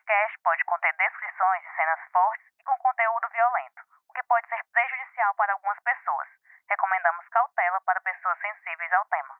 podcast 0.00 0.32
pode 0.42 0.64
conter 0.64 0.92
descrições 0.96 1.60
de 1.60 1.76
cenas 1.76 2.00
fortes 2.10 2.46
e 2.58 2.64
com 2.64 2.72
conteúdo 2.80 3.28
violento, 3.32 3.80
o 4.08 4.12
que 4.14 4.22
pode 4.24 4.48
ser 4.48 4.56
prejudicial 4.72 5.34
para 5.36 5.52
algumas 5.52 5.76
pessoas. 5.84 6.28
Recomendamos 6.68 7.28
cautela 7.28 7.80
para 7.84 8.00
pessoas 8.00 8.38
sensíveis 8.40 8.92
ao 8.92 9.04
tema. 9.12 9.34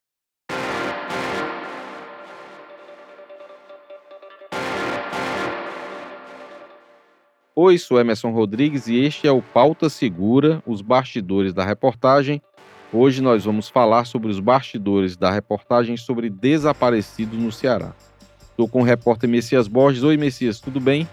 Oi, 7.57 7.79
sou 7.79 8.01
Emerson 8.01 8.31
Rodrigues 8.31 8.87
e 8.87 9.05
este 9.05 9.27
é 9.27 9.33
o 9.33 9.43
Pauta 9.43 9.89
Segura, 9.89 10.63
os 10.67 10.83
bastidores 10.83 11.55
da 11.55 11.65
reportagem. 11.65 12.43
Hoje 12.93 13.23
nós 13.23 13.45
vamos 13.45 13.69
falar 13.69 14.05
sobre 14.05 14.29
os 14.29 14.41
bastidores 14.41 15.17
da 15.17 15.31
reportagem 15.31 15.97
sobre 15.97 16.29
desaparecidos 16.29 17.39
no 17.39 17.53
Ceará. 17.53 17.95
Estou 18.51 18.69
com 18.69 18.81
o 18.81 18.85
repórter 18.85 19.29
Messias 19.29 19.67
Borges. 19.67 20.03
Oi, 20.03 20.17
Messias, 20.17 20.61
tudo 20.61 20.81
bem? 20.81 21.09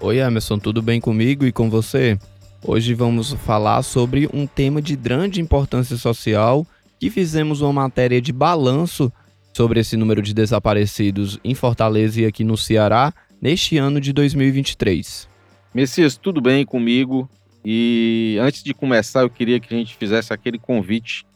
Oi, 0.00 0.18
Emerson, 0.18 0.58
tudo 0.58 0.80
bem 0.80 1.00
comigo 1.00 1.44
e 1.44 1.52
com 1.52 1.68
você? 1.68 2.18
Hoje 2.64 2.94
vamos 2.94 3.32
falar 3.32 3.82
sobre 3.82 4.28
um 4.32 4.46
tema 4.46 4.82
de 4.82 4.96
grande 4.96 5.40
importância 5.40 5.96
social 5.96 6.66
que 6.98 7.10
fizemos 7.10 7.60
uma 7.60 7.72
matéria 7.72 8.20
de 8.20 8.32
balanço 8.32 9.12
sobre 9.52 9.80
esse 9.80 9.96
número 9.96 10.22
de 10.22 10.34
desaparecidos 10.34 11.38
em 11.44 11.54
Fortaleza 11.54 12.20
e 12.20 12.26
aqui 12.26 12.44
no 12.44 12.56
Ceará 12.56 13.12
neste 13.40 13.76
ano 13.78 14.00
de 14.00 14.12
2023. 14.12 15.28
Messias, 15.74 16.16
tudo 16.16 16.40
bem 16.40 16.64
comigo? 16.64 17.28
E 17.64 18.38
antes 18.40 18.62
de 18.62 18.72
começar, 18.72 19.22
eu 19.22 19.30
queria 19.30 19.60
que 19.60 19.72
a 19.74 19.76
gente 19.76 19.96
fizesse 19.96 20.32
aquele 20.32 20.58
convite 20.58 21.26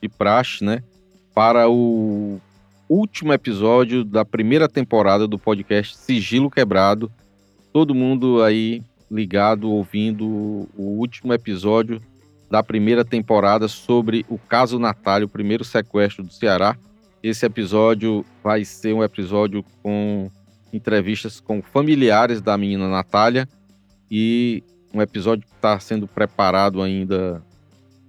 de 0.00 0.08
praxe, 0.08 0.64
né? 0.64 0.82
Para 1.34 1.68
o 1.68 2.40
último 2.88 3.32
episódio 3.32 4.04
da 4.04 4.24
primeira 4.24 4.68
temporada 4.68 5.26
do 5.26 5.38
podcast 5.38 5.96
Sigilo 5.96 6.50
Quebrado. 6.50 7.10
Todo 7.72 7.94
mundo 7.94 8.42
aí 8.42 8.82
ligado, 9.10 9.70
ouvindo 9.70 10.24
o 10.76 10.98
último 10.98 11.32
episódio 11.32 12.00
da 12.50 12.62
primeira 12.62 13.04
temporada 13.04 13.68
sobre 13.68 14.24
o 14.28 14.38
caso 14.38 14.78
Natália, 14.78 15.26
o 15.26 15.28
primeiro 15.28 15.64
sequestro 15.64 16.24
do 16.24 16.32
Ceará. 16.32 16.76
Esse 17.22 17.44
episódio 17.44 18.24
vai 18.42 18.64
ser 18.64 18.92
um 18.92 19.02
episódio 19.02 19.64
com 19.82 20.30
entrevistas 20.72 21.40
com 21.40 21.60
familiares 21.62 22.40
da 22.40 22.56
menina 22.56 22.88
Natália 22.88 23.48
e 24.10 24.62
um 24.94 25.02
episódio 25.02 25.44
que 25.46 25.54
está 25.54 25.78
sendo 25.80 26.06
preparado 26.06 26.80
ainda 26.82 27.42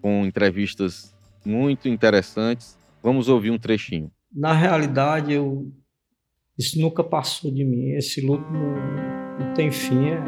com 0.02 0.26
entrevistas 0.26 1.16
muito 1.44 1.88
interessantes. 1.90 2.78
Vamos 3.02 3.28
ouvir 3.28 3.52
um 3.52 3.58
trechinho 3.58 4.12
na 4.38 4.54
realidade, 4.54 5.34
eu, 5.34 5.68
isso 6.56 6.80
nunca 6.80 7.04
passou 7.04 7.52
de 7.52 7.66
mim. 7.66 7.94
Esse 7.94 8.22
luto 8.22 8.46
não, 8.54 8.76
não 9.40 9.54
tem 9.56 9.72
fim. 9.72 10.10
É... 10.10 10.22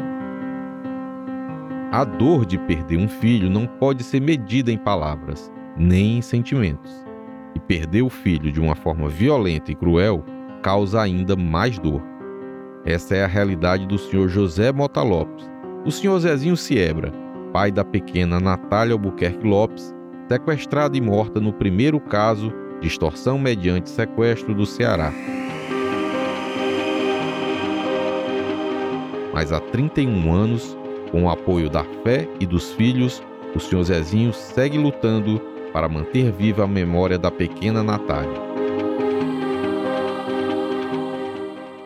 A 1.92 2.02
dor 2.02 2.44
de 2.44 2.58
perder 2.58 2.98
um 2.98 3.08
filho 3.08 3.48
não 3.48 3.68
pode 3.68 4.02
ser 4.02 4.20
medida 4.20 4.72
em 4.72 4.76
palavras, 4.76 5.50
nem 5.76 6.18
em 6.18 6.22
sentimentos. 6.22 6.92
E 7.54 7.60
perder 7.60 8.02
o 8.02 8.10
filho 8.10 8.50
de 8.50 8.60
uma 8.60 8.74
forma 8.74 9.08
violenta 9.08 9.70
e 9.70 9.76
cruel 9.76 10.24
causa 10.60 11.00
ainda 11.00 11.36
mais 11.36 11.78
dor. 11.78 12.02
Essa 12.84 13.14
é 13.14 13.24
a 13.24 13.28
realidade 13.28 13.86
do 13.86 13.96
senhor 13.96 14.28
José 14.28 14.72
Mota 14.72 15.02
Lopes, 15.02 15.48
o 15.84 15.90
senhor 15.90 16.18
Zezinho 16.18 16.56
Siebra, 16.56 17.12
pai 17.52 17.70
da 17.70 17.84
pequena 17.84 18.40
Natália 18.40 18.94
Albuquerque 18.94 19.46
Lopes, 19.46 19.94
sequestrada 20.28 20.96
e 20.96 21.00
morta 21.00 21.40
no 21.40 21.52
primeiro 21.52 22.00
caso 22.00 22.52
de 22.80 22.88
extorsão 22.88 23.38
mediante 23.38 23.90
sequestro 23.90 24.54
do 24.54 24.66
Ceará. 24.66 25.12
Mas 29.32 29.52
há 29.52 29.60
31 29.60 30.32
anos, 30.32 30.76
com 31.10 31.24
o 31.24 31.30
apoio 31.30 31.70
da 31.70 31.84
fé 32.02 32.28
e 32.38 32.46
dos 32.46 32.72
filhos, 32.72 33.22
o 33.54 33.60
senhor 33.60 33.82
Zezinho 33.84 34.32
segue 34.32 34.78
lutando 34.78 35.40
para 35.72 35.88
manter 35.88 36.32
viva 36.32 36.64
a 36.64 36.66
memória 36.66 37.18
da 37.18 37.30
pequena 37.30 37.82
Natália. 37.82 38.50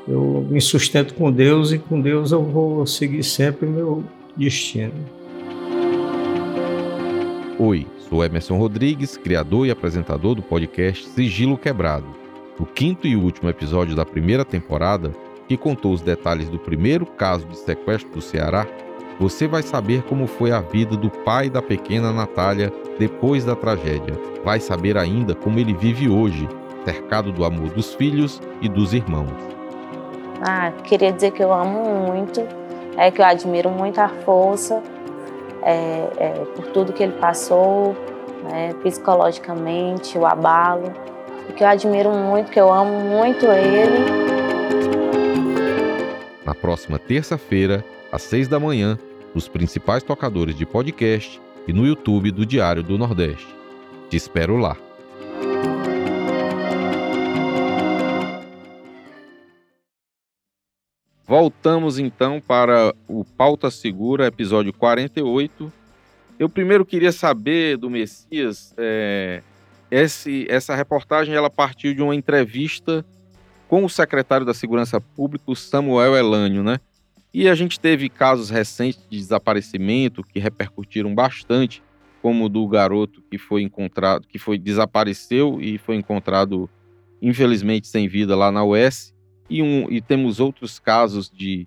Eu 0.07 0.47
me 0.51 0.61
sustento 0.61 1.15
com 1.15 1.33
Deus 1.33 1.73
e 1.73 1.79
com 1.79 2.01
Deus 2.01 2.33
eu 2.33 2.43
vou 2.43 2.87
seguir 2.87 3.23
sempre 3.23 3.67
o 3.67 3.71
meu 3.71 4.05
destino. 4.37 4.93
Oi, 7.59 7.87
Sou 8.15 8.25
Emerson 8.25 8.57
Rodrigues, 8.57 9.17
criador 9.17 9.67
e 9.67 9.73
apresentador 9.73 10.37
do 10.37 10.43
podcast 10.43 11.05
Sigilo 11.05 11.59
Quebrado, 11.59 12.07
o 12.61 12.65
quinto 12.65 13.09
e 13.09 13.17
último 13.17 13.51
episódio 13.51 13.97
da 13.97 14.07
primeira 14.07 14.45
temporada, 14.45 15.11
que 15.49 15.57
contou 15.57 15.93
os 15.93 16.01
detalhes 16.01 16.49
do 16.49 16.57
primeiro 16.57 17.07
caso 17.07 17.45
de 17.45 17.59
sequestro 17.59 18.09
do 18.13 18.21
Ceará. 18.21 18.69
Você 19.19 19.49
vai 19.49 19.65
saber 19.65 20.05
como 20.05 20.29
foi 20.29 20.53
a 20.53 20.61
vida 20.61 20.97
do 20.97 21.11
pai 21.11 21.51
da 21.51 21.61
pequena 21.61 22.13
Natália 22.13 22.73
depois 23.01 23.45
da 23.45 23.57
tragédia. 23.57 24.15
Vai 24.45 24.61
saber 24.61 24.97
ainda 24.97 25.35
como 25.35 25.59
ele 25.59 25.75
vive 25.75 26.09
hoje, 26.09 26.49
cercado 26.85 27.33
do 27.33 27.45
amor 27.45 27.71
dos 27.71 27.95
filhos 27.95 28.41
e 28.61 28.69
dos 28.69 28.95
irmãos. 28.95 29.35
Ah, 30.41 30.71
queria 30.85 31.11
dizer 31.11 31.33
que 31.33 31.43
eu 31.43 31.53
amo 31.53 32.13
muito, 32.13 32.47
é 32.97 33.11
que 33.11 33.21
eu 33.21 33.27
admiro 33.27 33.71
muito 33.71 33.99
a 33.99 34.09
força 34.09 34.81
é, 35.65 36.11
é, 36.19 36.29
por 36.55 36.67
tudo 36.67 36.93
que 36.93 37.03
ele 37.03 37.15
passou, 37.15 37.97
né, 38.45 38.75
psicologicamente, 38.83 40.19
o 40.19 40.27
abalo, 40.27 40.93
e 41.49 41.53
que 41.53 41.65
eu 41.65 41.69
admiro 41.69 42.11
muito, 42.13 42.51
que 42.51 42.61
eu 42.61 42.73
amo 42.73 43.01
muito 43.01 43.47
ele. 43.47 44.05
Na 46.45 46.55
próxima 46.55 46.99
terça-feira, 46.99 47.85
às 48.13 48.23
seis 48.23 48.47
da 48.47 48.61
manhã, 48.61 48.99
nos 49.35 49.49
principais 49.49 50.03
tocadores 50.03 50.55
de 50.55 50.65
podcast 50.65 51.41
e 51.67 51.73
no 51.73 51.87
YouTube 51.87 52.31
do 52.31 52.45
Diário 52.45 52.83
do 52.83 52.99
Nordeste. 52.99 53.49
Te 54.09 54.17
espero 54.17 54.57
lá. 54.57 54.77
Voltamos 61.27 61.99
então 61.99 62.39
para 62.39 62.95
o 63.09 63.25
Pauta 63.25 63.71
Segura, 63.71 64.27
episódio 64.27 64.75
48. 64.75 65.73
Eu 66.39 66.51
primeiro 66.51 66.85
queria 66.85 67.13
saber 67.13 67.79
do 67.79 67.89
Messias, 67.89 68.75
é, 68.77 69.43
esse, 69.91 70.47
essa 70.51 70.75
reportagem 70.75 71.35
ela 71.35 71.49
partiu 71.49 71.95
de 71.95 72.03
uma 72.03 72.15
entrevista 72.15 73.03
com 73.67 73.83
o 73.85 73.89
secretário 73.89 74.45
da 74.45 74.53
Segurança 74.53 75.01
Pública, 75.01 75.55
Samuel 75.55 76.15
Elânio, 76.15 76.63
né? 76.63 76.79
E 77.33 77.49
a 77.49 77.55
gente 77.55 77.81
teve 77.81 78.11
casos 78.11 78.51
recentes 78.51 79.01
de 79.09 79.19
desaparecimento 79.19 80.23
que 80.23 80.39
repercutiram 80.39 81.15
bastante, 81.15 81.83
como 82.21 82.45
o 82.45 82.49
do 82.51 82.69
garoto 82.69 83.23
que 83.31 83.39
foi 83.39 83.63
encontrado, 83.63 84.27
que 84.29 84.39
foi 84.39 84.59
desapareceu 84.59 85.59
e 85.59 85.79
foi 85.79 85.97
encontrado 85.97 86.69
infelizmente 87.23 87.89
sem 87.89 88.09
vida 88.09 88.37
lá 88.37 88.53
na 88.53 88.63
UES 88.63 89.15
e, 89.49 89.63
um, 89.63 89.91
e 89.91 90.01
temos 90.01 90.41
outros 90.41 90.79
casos 90.79 91.31
de, 91.31 91.67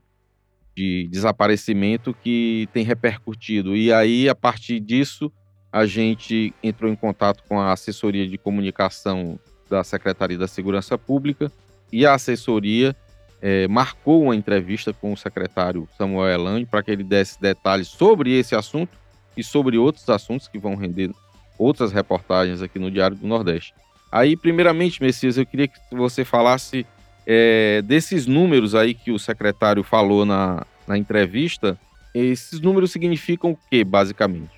de 0.76 1.08
desaparecimento 1.10 2.14
que 2.24 2.68
tem 2.74 2.84
repercutido. 2.84 3.76
E 3.76 3.92
aí, 3.92 4.28
a 4.28 4.36
partir 4.36 4.80
disso, 4.80 5.32
a 5.72 5.86
gente 5.86 6.54
entrou 6.64 6.92
em 6.92 6.96
contato 6.96 7.44
com 7.48 7.60
a 7.60 7.72
assessoria 7.72 8.28
de 8.28 8.38
comunicação 8.38 9.40
da 9.70 9.84
Secretaria 9.84 10.38
da 10.38 10.48
Segurança 10.48 10.98
Pública 10.98 11.52
e 11.92 12.06
a 12.06 12.14
assessoria 12.14 12.96
é, 13.42 13.68
marcou 13.68 14.24
uma 14.24 14.36
entrevista 14.36 14.94
com 14.94 15.14
o 15.14 15.18
secretário 15.18 15.88
Samuel 15.98 16.28
Elande 16.28 16.66
para 16.66 16.82
que 16.82 16.92
ele 16.92 17.04
desse 17.04 17.40
detalhes 17.40 17.88
sobre 17.88 18.38
esse 18.38 18.56
assunto 18.56 18.98
e 19.36 19.44
sobre 19.44 19.78
outros 19.78 20.10
assuntos 20.10 20.48
que 20.48 20.58
vão 20.58 20.76
render 20.76 21.12
outras 21.58 21.92
reportagens 21.92 22.62
aqui 22.62 22.80
no 22.80 22.90
Diário 22.90 23.16
do 23.16 23.28
Nordeste. 23.28 23.74
Aí, 24.12 24.38
primeiramente, 24.38 25.02
Messias, 25.02 25.38
eu 25.38 25.46
queria 25.46 25.68
que 25.68 25.80
você 25.92 26.24
falasse 26.24 26.86
é, 27.30 27.82
desses 27.82 28.26
números 28.26 28.74
aí 28.74 28.94
que 28.94 29.12
o 29.12 29.20
secretário 29.20 29.84
falou 29.84 30.26
na, 30.26 30.66
na 30.88 30.98
entrevista, 30.98 31.78
esses 32.16 32.62
números 32.62 32.92
significam 32.92 33.52
o 33.52 33.58
que, 33.70 33.84
basicamente? 33.84 34.52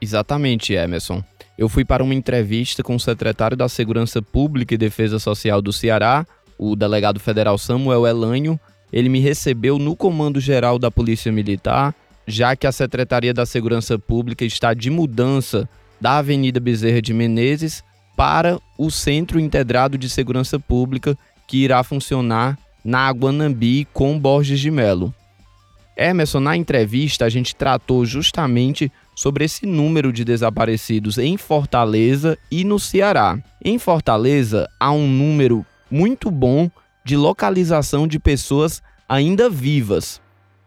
Exatamente, 0.00 0.74
Emerson. 0.74 1.22
Eu 1.56 1.68
fui 1.68 1.84
para 1.84 2.02
uma 2.02 2.14
entrevista 2.14 2.82
com 2.82 2.96
o 2.96 3.00
secretário 3.00 3.56
da 3.56 3.68
Segurança 3.68 4.20
Pública 4.20 4.74
e 4.74 4.78
Defesa 4.78 5.20
Social 5.20 5.62
do 5.62 5.72
Ceará, 5.72 6.26
o 6.58 6.74
delegado 6.74 7.20
federal 7.20 7.56
Samuel 7.56 8.06
Elanho. 8.06 8.58
Ele 8.92 9.08
me 9.08 9.20
recebeu 9.20 9.78
no 9.78 9.94
Comando 9.94 10.40
Geral 10.40 10.80
da 10.80 10.90
Polícia 10.90 11.30
Militar, 11.30 11.94
já 12.26 12.56
que 12.56 12.66
a 12.66 12.72
Secretaria 12.72 13.32
da 13.32 13.46
Segurança 13.46 13.98
Pública 13.98 14.44
está 14.44 14.74
de 14.74 14.90
mudança 14.90 15.68
da 16.00 16.18
Avenida 16.18 16.58
Bezerra 16.58 17.00
de 17.00 17.14
Menezes 17.14 17.84
para 18.16 18.58
o 18.76 18.90
Centro 18.90 19.38
Integrado 19.38 19.96
de 19.96 20.10
Segurança 20.10 20.58
Pública, 20.58 21.16
que 21.46 21.58
irá 21.58 21.82
funcionar 21.82 22.58
na 22.84 23.06
Aguanambi 23.06 23.86
com 23.92 24.18
Borges 24.18 24.60
de 24.60 24.70
Melo. 24.70 25.14
Emerson, 25.96 26.40
na 26.40 26.56
entrevista 26.56 27.24
a 27.24 27.28
gente 27.28 27.56
tratou 27.56 28.04
justamente 28.04 28.92
sobre 29.14 29.44
esse 29.46 29.64
número 29.64 30.12
de 30.12 30.24
desaparecidos 30.24 31.16
em 31.16 31.36
Fortaleza 31.36 32.38
e 32.50 32.64
no 32.64 32.78
Ceará. 32.78 33.38
Em 33.64 33.78
Fortaleza 33.78 34.68
há 34.78 34.92
um 34.92 35.08
número 35.08 35.64
muito 35.90 36.30
bom 36.30 36.70
de 37.04 37.16
localização 37.16 38.06
de 38.06 38.18
pessoas 38.18 38.82
ainda 39.08 39.48
vivas. 39.48 40.20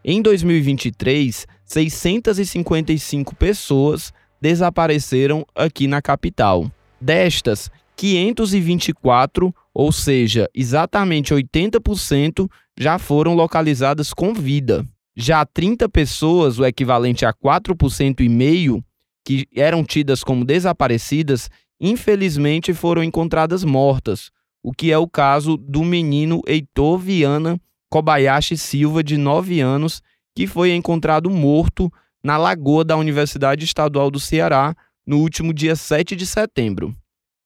Em 0.03 0.21
2023, 0.21 1.45
655 1.65 3.35
pessoas 3.35 4.11
desapareceram 4.41 5.45
aqui 5.53 5.87
na 5.87 6.01
capital. 6.01 6.71
Destas, 6.99 7.69
524, 7.95 9.53
ou 9.79 9.93
seja, 9.93 10.49
exatamente 10.53 11.33
80%, 11.33 12.49
já 12.77 12.99
foram 12.99 13.33
localizadas 13.33 14.13
com 14.13 14.33
vida. 14.33 14.85
Já 15.15 15.45
30 15.45 15.87
pessoas, 15.87 16.59
o 16.59 16.65
equivalente 16.65 17.25
a 17.25 17.31
4% 17.33 18.19
e 18.19 18.27
meio, 18.27 18.83
que 19.23 19.47
eram 19.55 19.81
tidas 19.85 20.21
como 20.21 20.43
desaparecidas, 20.43 21.49
infelizmente 21.79 22.73
foram 22.73 23.01
encontradas 23.01 23.63
mortas, 23.63 24.31
o 24.61 24.73
que 24.73 24.91
é 24.91 24.97
o 24.97 25.07
caso 25.07 25.55
do 25.55 25.85
menino 25.85 26.41
Heitor 26.45 26.97
Viana 26.97 27.57
Kobayashi 27.89 28.57
Silva, 28.57 29.01
de 29.01 29.15
9 29.15 29.61
anos, 29.61 30.01
que 30.35 30.45
foi 30.45 30.73
encontrado 30.73 31.29
morto 31.29 31.89
na 32.21 32.35
lagoa 32.35 32.83
da 32.83 32.97
Universidade 32.97 33.63
Estadual 33.63 34.11
do 34.11 34.19
Ceará 34.19 34.75
no 35.07 35.19
último 35.19 35.53
dia 35.53 35.77
7 35.77 36.17
de 36.17 36.25
setembro. 36.25 36.93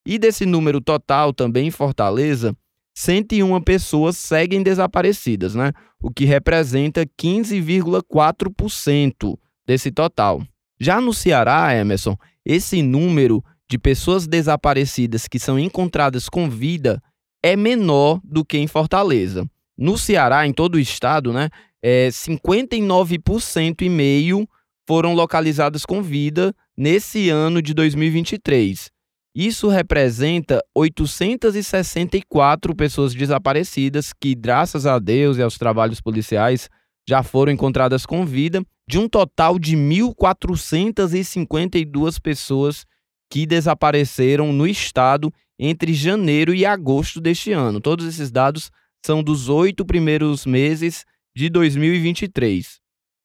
E 0.06 0.20
desse 0.20 0.46
número 0.46 0.82
total, 0.82 1.34
também 1.34 1.68
em 1.68 1.72
Fortaleza, 1.72 2.56
101 2.96 3.60
pessoas 3.62 4.18
seguem 4.18 4.62
desaparecidas, 4.62 5.56
né? 5.56 5.72
o 6.04 6.12
que 6.12 6.26
representa 6.26 7.08
15,4% 7.20 9.40
desse 9.66 9.90
total. 9.90 10.44
Já 10.80 11.00
no 11.00 11.14
Ceará, 11.14 11.74
Emerson, 11.74 12.18
esse 12.46 12.84
número 12.84 13.42
de 13.70 13.78
pessoas 13.78 14.28
desaparecidas 14.28 15.30
que 15.30 15.40
são 15.40 15.58
encontradas 15.58 16.28
com 16.28 16.50
vida 16.50 17.02
é 17.42 17.56
menor 17.56 18.20
do 18.24 18.44
que 18.44 18.58
em 18.58 18.68
Fortaleza. 18.68 19.50
No 19.78 19.98
Ceará, 19.98 20.46
em 20.46 20.52
todo 20.52 20.76
o 20.76 20.80
estado, 20.80 21.32
né, 21.32 21.48
é 21.82 22.10
59% 22.10 23.82
e 23.82 23.90
meio 23.90 24.46
foram 24.86 25.14
localizadas 25.14 25.86
com 25.86 26.04
vida 26.04 26.54
nesse 26.76 27.30
ano 27.30 27.62
de 27.62 27.74
2023. 27.74 28.92
Isso 29.36 29.68
representa 29.68 30.64
864 30.76 32.76
pessoas 32.76 33.16
desaparecidas 33.16 34.14
que, 34.14 34.36
graças 34.36 34.86
a 34.86 35.00
Deus 35.00 35.38
e 35.38 35.42
aos 35.42 35.58
trabalhos 35.58 36.00
policiais, 36.00 36.70
já 37.08 37.24
foram 37.24 37.52
encontradas 37.52 38.06
com 38.06 38.24
vida, 38.26 38.64
de 38.88 39.00
um 39.00 39.10
total 39.10 39.58
de 39.58 39.76
1.452 39.76 42.22
pessoas 42.22 42.86
que 43.32 43.48
desapareceram 43.48 44.54
no 44.54 44.68
estado 44.68 45.34
entre 45.58 45.94
janeiro 45.94 46.54
e 46.54 46.64
agosto 46.66 47.20
deste 47.20 47.52
ano. 47.52 47.82
Todos 47.82 48.06
esses 48.06 48.30
dados 48.30 48.70
são 49.04 49.24
dos 49.24 49.50
oito 49.50 49.84
primeiros 49.84 50.46
meses 50.46 51.06
de 51.36 51.50
2023. 51.50 52.80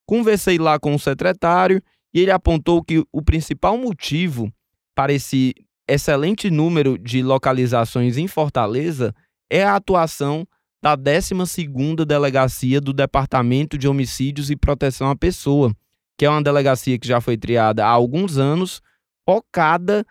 Conversei 0.07 0.57
lá 0.57 0.79
com 0.79 0.95
o 0.95 0.99
secretário 0.99 1.83
e 2.15 2.21
ele 2.21 2.31
apontou 2.31 2.83
que 2.83 3.05
o 3.13 3.21
principal 3.21 3.77
motivo 3.77 4.51
para 4.95 5.13
esse 5.13 5.55
excelente 5.89 6.51
número 6.51 6.99
de 6.99 7.23
localizações 7.23 8.19
em 8.19 8.29
Fortaleza 8.29 9.15
é 9.51 9.65
a 9.65 9.77
atuação 9.77 10.47
da 10.83 10.97
12ª 10.97 12.05
Delegacia 12.05 12.81
do 12.81 12.93
Departamento 12.93 13.79
de 13.79 13.89
Homicídios 13.89 14.51
e 14.51 14.57
Proteção 14.57 15.11
à 15.11 15.17
Pessoa, 15.17 15.75
que 16.19 16.25
é 16.25 16.31
uma 16.31 16.43
delegacia 16.43 16.99
que 16.99 17.09
já 17.09 17.21
foi 17.21 17.37
criada 17.37 17.85
há 17.85 17.89
alguns 17.89 18.39
anos, 18.39 18.81
focada 19.29 20.05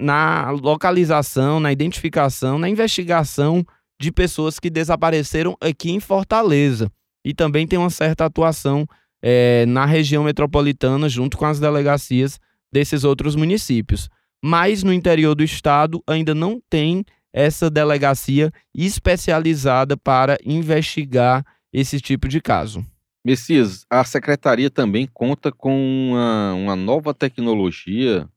na 0.00 0.50
localização, 0.50 1.60
na 1.60 1.70
identificação, 1.70 2.58
na 2.58 2.68
investigação 2.68 3.64
de 4.00 4.10
pessoas 4.10 4.58
que 4.58 4.68
desapareceram 4.68 5.56
aqui 5.60 5.92
em 5.92 6.00
Fortaleza. 6.00 6.90
E 7.24 7.32
também 7.32 7.66
tem 7.68 7.78
uma 7.78 7.90
certa 7.90 8.24
atuação 8.24 8.84
é, 9.22 9.64
na 9.66 9.86
região 9.86 10.24
metropolitana, 10.24 11.08
junto 11.08 11.36
com 11.36 11.44
as 11.44 11.60
delegacias 11.60 12.40
desses 12.72 13.04
outros 13.04 13.36
municípios 13.36 14.08
mas 14.42 14.82
no 14.82 14.92
interior 14.92 15.34
do 15.34 15.44
estado 15.44 16.02
ainda 16.06 16.34
não 16.34 16.60
tem 16.68 17.04
essa 17.32 17.70
delegacia 17.70 18.52
especializada 18.74 19.96
para 19.96 20.38
investigar 20.44 21.44
esse 21.72 22.00
tipo 22.00 22.28
de 22.28 22.40
caso. 22.40 22.84
Messias, 23.24 23.86
a 23.88 24.04
secretaria 24.04 24.68
também 24.68 25.06
conta 25.06 25.52
com 25.52 26.10
uma, 26.10 26.54
uma 26.54 26.76
nova 26.76 27.14
tecnologia, 27.14 28.28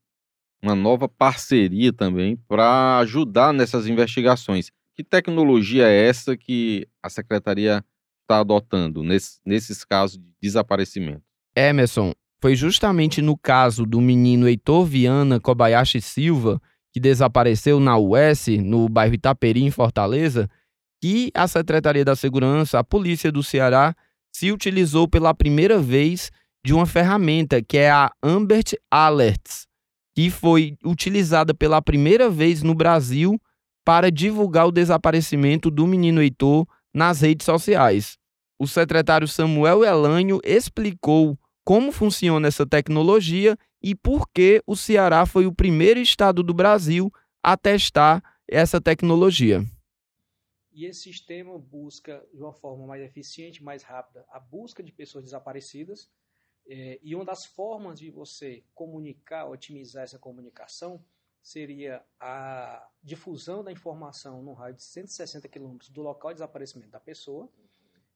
uma 0.62 0.75
nova 0.75 1.10
parceria 1.10 1.92
também 1.92 2.38
para 2.48 3.00
ajudar 3.00 3.51
nessas 3.51 3.88
investigações. 3.88 4.69
Que 4.96 5.04
tecnologia 5.04 5.88
é 5.88 6.08
essa 6.08 6.38
que 6.38 6.88
a 7.01 7.10
secretaria 7.10 7.84
está 8.22 8.40
adotando 8.40 9.04
nesse, 9.04 9.40
nesses 9.44 9.84
casos 9.84 10.18
de 10.18 10.24
desaparecimento? 10.42 11.24
Emerson, 11.56 12.13
foi 12.45 12.56
justamente 12.56 13.24
no 13.24 13.36
caso 13.36 13.88
do 13.88 14.00
menino 14.00 14.47
Heitor 14.47 14.86
Viana 14.86 15.39
Kobayashi 15.39 16.00
Silva, 16.00 16.62
que 16.94 17.00
desapareceu 17.00 17.80
na 17.80 17.97
US, 17.97 18.45
no 18.63 18.88
bairro 18.88 19.15
Itaperi, 19.15 19.63
em 19.63 19.71
Fortaleza, 19.71 20.47
que 21.01 21.31
a 21.33 21.47
Secretaria 21.47 22.06
da 22.06 22.15
Segurança, 22.15 22.77
a 22.77 22.83
Polícia 22.83 23.31
do 23.31 23.42
Ceará, 23.42 23.95
se 24.31 24.51
utilizou 24.51 25.07
pela 25.07 25.33
primeira 25.33 25.80
vez 25.80 26.31
de 26.63 26.71
uma 26.71 26.86
ferramenta 26.86 27.63
que 27.63 27.80
é 27.80 27.89
a 27.89 28.12
Ambert 28.21 28.75
Alerts, 28.91 29.65
que 30.15 30.30
foi 30.30 30.77
utilizada 30.86 31.51
pela 31.51 31.81
primeira 31.81 32.30
vez 32.30 32.62
no 32.62 32.75
Brasil 32.75 33.41
para 33.83 34.12
divulgar 34.12 34.68
o 34.68 34.71
desaparecimento 34.71 35.71
do 35.71 35.88
menino 35.88 36.21
Heitor 36.21 36.68
nas 36.94 37.21
redes 37.21 37.44
sociais. 37.44 38.19
O 38.59 38.68
secretário 38.68 39.27
Samuel 39.27 39.83
Elanho 39.83 40.39
explicou 40.44 41.36
como 41.65 41.91
funciona 41.91 42.47
essa 42.47 42.65
tecnologia 42.65 43.57
e 43.81 43.95
por 43.95 44.29
que 44.29 44.62
o 44.67 44.75
Ceará 44.75 45.25
foi 45.25 45.47
o 45.47 45.53
primeiro 45.53 46.00
estado 46.00 46.44
do 46.44 46.53
Brasil 46.53 47.12
a 47.41 47.57
testar 47.57 48.23
essa 48.47 48.79
tecnologia. 48.79 49.65
E 50.71 50.85
esse 50.85 51.01
sistema 51.01 51.57
busca, 51.57 52.23
de 52.31 52.41
uma 52.41 52.53
forma 52.53 52.85
mais 52.85 53.01
eficiente, 53.01 53.63
mais 53.63 53.81
rápida, 53.81 54.25
a 54.29 54.39
busca 54.39 54.83
de 54.83 54.91
pessoas 54.91 55.23
desaparecidas. 55.23 56.12
É, 56.67 57.00
e 57.01 57.15
uma 57.15 57.25
das 57.25 57.45
formas 57.45 58.00
de 58.00 58.12
você 58.12 58.63
comunicar, 58.73 59.45
otimizar 59.47 60.03
essa 60.03 60.19
comunicação, 60.19 61.03
seria 61.41 62.03
a 62.19 62.88
difusão 63.03 63.63
da 63.63 63.71
informação 63.71 64.41
no 64.44 64.53
raio 64.53 64.75
de 64.75 64.83
160 64.83 65.47
quilômetros 65.47 65.89
do 65.89 66.01
local 66.01 66.31
de 66.31 66.35
desaparecimento 66.35 66.89
da 66.89 67.00
pessoa 67.00 67.50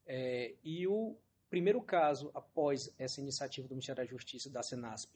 é, 0.05 0.55
e 0.63 0.87
o 0.87 1.15
primeiro 1.49 1.81
caso, 1.81 2.29
após 2.33 2.93
essa 2.97 3.19
iniciativa 3.19 3.67
do 3.67 3.73
Ministério 3.73 4.03
da 4.03 4.09
Justiça 4.09 4.49
da 4.49 4.61
Senasp, 4.61 5.15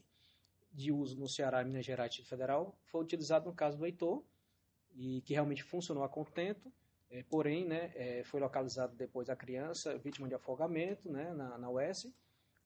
de 0.71 0.91
uso 0.91 1.17
no 1.19 1.29
Ceará, 1.29 1.63
Minas 1.63 1.85
Gerais 1.85 2.17
e 2.17 2.23
Federal, 2.23 2.75
foi 2.85 3.03
utilizado 3.03 3.45
no 3.45 3.55
caso 3.55 3.77
do 3.77 3.85
Heitor, 3.85 4.23
e 4.95 5.21
que 5.21 5.33
realmente 5.33 5.63
funcionou 5.63 6.03
a 6.03 6.09
contento, 6.09 6.71
é, 7.09 7.23
porém, 7.23 7.65
né, 7.65 7.91
é, 7.95 8.23
foi 8.23 8.39
localizado 8.39 8.95
depois 8.95 9.29
a 9.29 9.35
criança 9.35 9.97
vítima 9.99 10.27
de 10.27 10.33
afogamento 10.33 11.11
né, 11.11 11.31
na, 11.33 11.57
na 11.57 11.67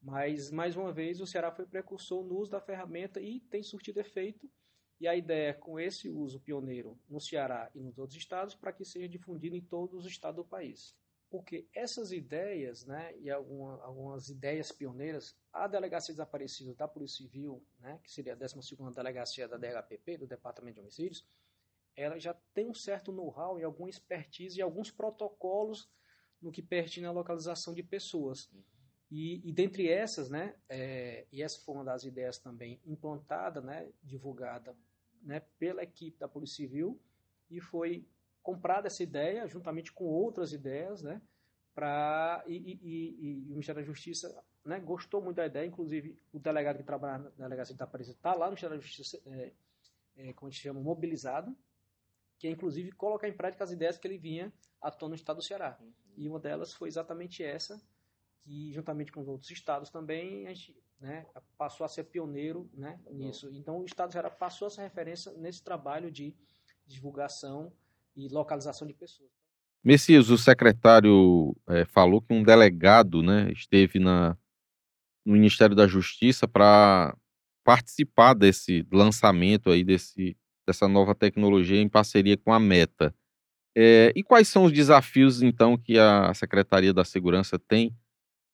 mas, 0.01 0.51
mais 0.51 0.75
uma 0.75 0.91
vez, 0.91 1.19
o 1.19 1.27
Ceará 1.27 1.51
foi 1.51 1.65
precursor 1.65 2.23
no 2.23 2.37
uso 2.37 2.51
da 2.51 2.61
ferramenta 2.61 3.19
e 3.19 3.41
tem 3.41 3.63
surtido 3.63 3.99
efeito, 3.99 4.49
e 4.99 5.07
a 5.07 5.15
ideia 5.15 5.49
é 5.49 5.53
com 5.53 5.79
esse 5.79 6.09
uso 6.09 6.39
pioneiro 6.39 6.97
no 7.09 7.19
Ceará 7.19 7.69
e 7.75 7.81
nos 7.81 7.97
outros 7.97 8.17
estados, 8.17 8.55
para 8.55 8.71
que 8.71 8.85
seja 8.85 9.07
difundido 9.07 9.55
em 9.55 9.61
todos 9.61 10.05
os 10.05 10.05
estados 10.05 10.37
do 10.37 10.47
país 10.47 10.95
porque 11.29 11.67
essas 11.73 12.11
ideias, 12.11 12.85
né, 12.85 13.13
e 13.17 13.29
alguma, 13.29 13.81
algumas 13.83 14.29
ideias 14.29 14.71
pioneiras, 14.71 15.35
a 15.51 15.67
Delegacia 15.67 16.13
de 16.13 16.17
Desaparecidos 16.17 16.75
da 16.75 16.87
Polícia 16.87 17.17
Civil, 17.17 17.63
né, 17.79 17.99
que 18.03 18.11
seria 18.11 18.33
a 18.33 18.37
12ª 18.37 18.93
Delegacia 18.93 19.47
da 19.47 19.57
DHPP, 19.57 20.17
do 20.17 20.27
Departamento 20.27 20.75
de 20.75 20.81
Homicídios, 20.81 21.27
ela 21.95 22.19
já 22.19 22.33
tem 22.53 22.69
um 22.69 22.73
certo 22.73 23.11
know-how 23.11 23.59
e 23.59 23.63
alguma 23.63 23.89
expertise 23.89 24.57
e 24.57 24.61
alguns 24.61 24.91
protocolos 24.91 25.89
no 26.41 26.51
que 26.51 26.61
pertine 26.61 27.07
à 27.07 27.11
localização 27.11 27.73
de 27.73 27.81
pessoas. 27.81 28.49
E, 29.09 29.41
e 29.47 29.51
dentre 29.51 29.89
essas, 29.89 30.29
né, 30.29 30.55
é, 30.69 31.25
e 31.31 31.41
essa 31.41 31.59
foi 31.61 31.75
uma 31.75 31.83
das 31.83 32.03
ideias 32.03 32.37
também 32.37 32.79
implantada, 32.85 33.61
né, 33.61 33.89
divulgada 34.03 34.77
né, 35.21 35.41
pela 35.57 35.83
equipe 35.83 36.19
da 36.19 36.27
Polícia 36.27 36.57
Civil, 36.57 37.01
e 37.49 37.59
foi 37.59 38.07
comprado 38.47 38.85
essa 38.85 39.03
ideia, 39.03 39.45
juntamente 39.45 39.91
com 39.91 40.05
outras 40.05 40.53
ideias, 40.53 41.03
né? 41.03 41.21
Pra, 41.75 42.41
e, 42.47 42.55
e, 42.55 42.79
e, 42.81 43.43
e 43.43 43.47
o 43.47 43.49
Ministério 43.49 43.81
da 43.81 43.85
Justiça 43.85 44.41
né, 44.63 44.79
gostou 44.79 45.21
muito 45.21 45.35
da 45.35 45.45
ideia, 45.45 45.65
inclusive 45.65 46.17
o 46.31 46.39
delegado 46.39 46.77
que 46.77 46.83
trabalha 46.83 47.17
na 47.19 47.29
delegacia 47.29 47.75
de 47.75 47.83
Aparecida 47.83 48.15
está 48.15 48.33
lá 48.33 48.45
no 48.45 48.51
Ministério 48.51 48.77
da 48.77 48.81
Justiça, 48.81 49.21
é, 49.25 49.51
é, 50.15 50.33
como 50.33 50.47
a 50.47 50.49
gente 50.49 50.61
chama, 50.61 50.79
mobilizado, 50.79 51.53
que 52.39 52.47
é 52.47 52.51
inclusive 52.51 52.93
colocar 52.93 53.27
em 53.27 53.33
prática 53.33 53.65
as 53.65 53.71
ideias 53.71 53.97
que 53.97 54.07
ele 54.07 54.17
vinha 54.17 54.51
atuando 54.81 55.09
no 55.09 55.15
estado 55.15 55.37
do 55.37 55.43
Ceará. 55.43 55.77
Uhum. 55.81 55.91
E 56.15 56.29
uma 56.29 56.39
delas 56.39 56.73
foi 56.73 56.87
exatamente 56.87 57.43
essa, 57.43 57.81
que 58.39 58.71
juntamente 58.71 59.11
com 59.11 59.19
os 59.19 59.27
outros 59.27 59.51
estados 59.51 59.89
também 59.89 60.47
a 60.47 60.53
gente 60.53 60.81
né, 61.01 61.27
passou 61.57 61.83
a 61.83 61.89
ser 61.89 62.05
pioneiro 62.05 62.69
né, 62.73 62.97
nisso. 63.11 63.51
Então 63.53 63.79
o 63.79 63.85
estado 63.85 64.07
do 64.07 64.13
Ceará 64.13 64.29
passou 64.29 64.69
essa 64.69 64.81
referência 64.81 65.33
nesse 65.33 65.61
trabalho 65.61 66.09
de 66.09 66.33
divulgação 66.85 67.73
e 68.17 68.27
localização 68.27 68.87
de 68.87 68.93
pessoas. 68.93 69.29
Messias, 69.83 70.29
o 70.29 70.37
secretário 70.37 71.55
é, 71.69 71.85
falou 71.85 72.21
que 72.21 72.33
um 72.33 72.43
delegado 72.43 73.21
né, 73.21 73.51
esteve 73.51 73.99
na, 73.99 74.35
no 75.25 75.33
Ministério 75.33 75.75
da 75.75 75.87
Justiça 75.87 76.47
para 76.47 77.15
participar 77.63 78.33
desse 78.33 78.85
lançamento 78.91 79.69
aí 79.69 79.83
desse, 79.83 80.35
dessa 80.65 80.87
nova 80.87 81.13
tecnologia 81.13 81.79
em 81.79 81.87
parceria 81.87 82.35
com 82.35 82.51
a 82.51 82.59
Meta. 82.59 83.13
É, 83.75 84.11
e 84.15 84.23
quais 84.23 84.47
são 84.47 84.63
os 84.63 84.71
desafios, 84.71 85.43
então, 85.43 85.77
que 85.77 85.99
a 85.99 86.33
Secretaria 86.33 86.91
da 86.91 87.05
Segurança 87.05 87.59
tem 87.59 87.95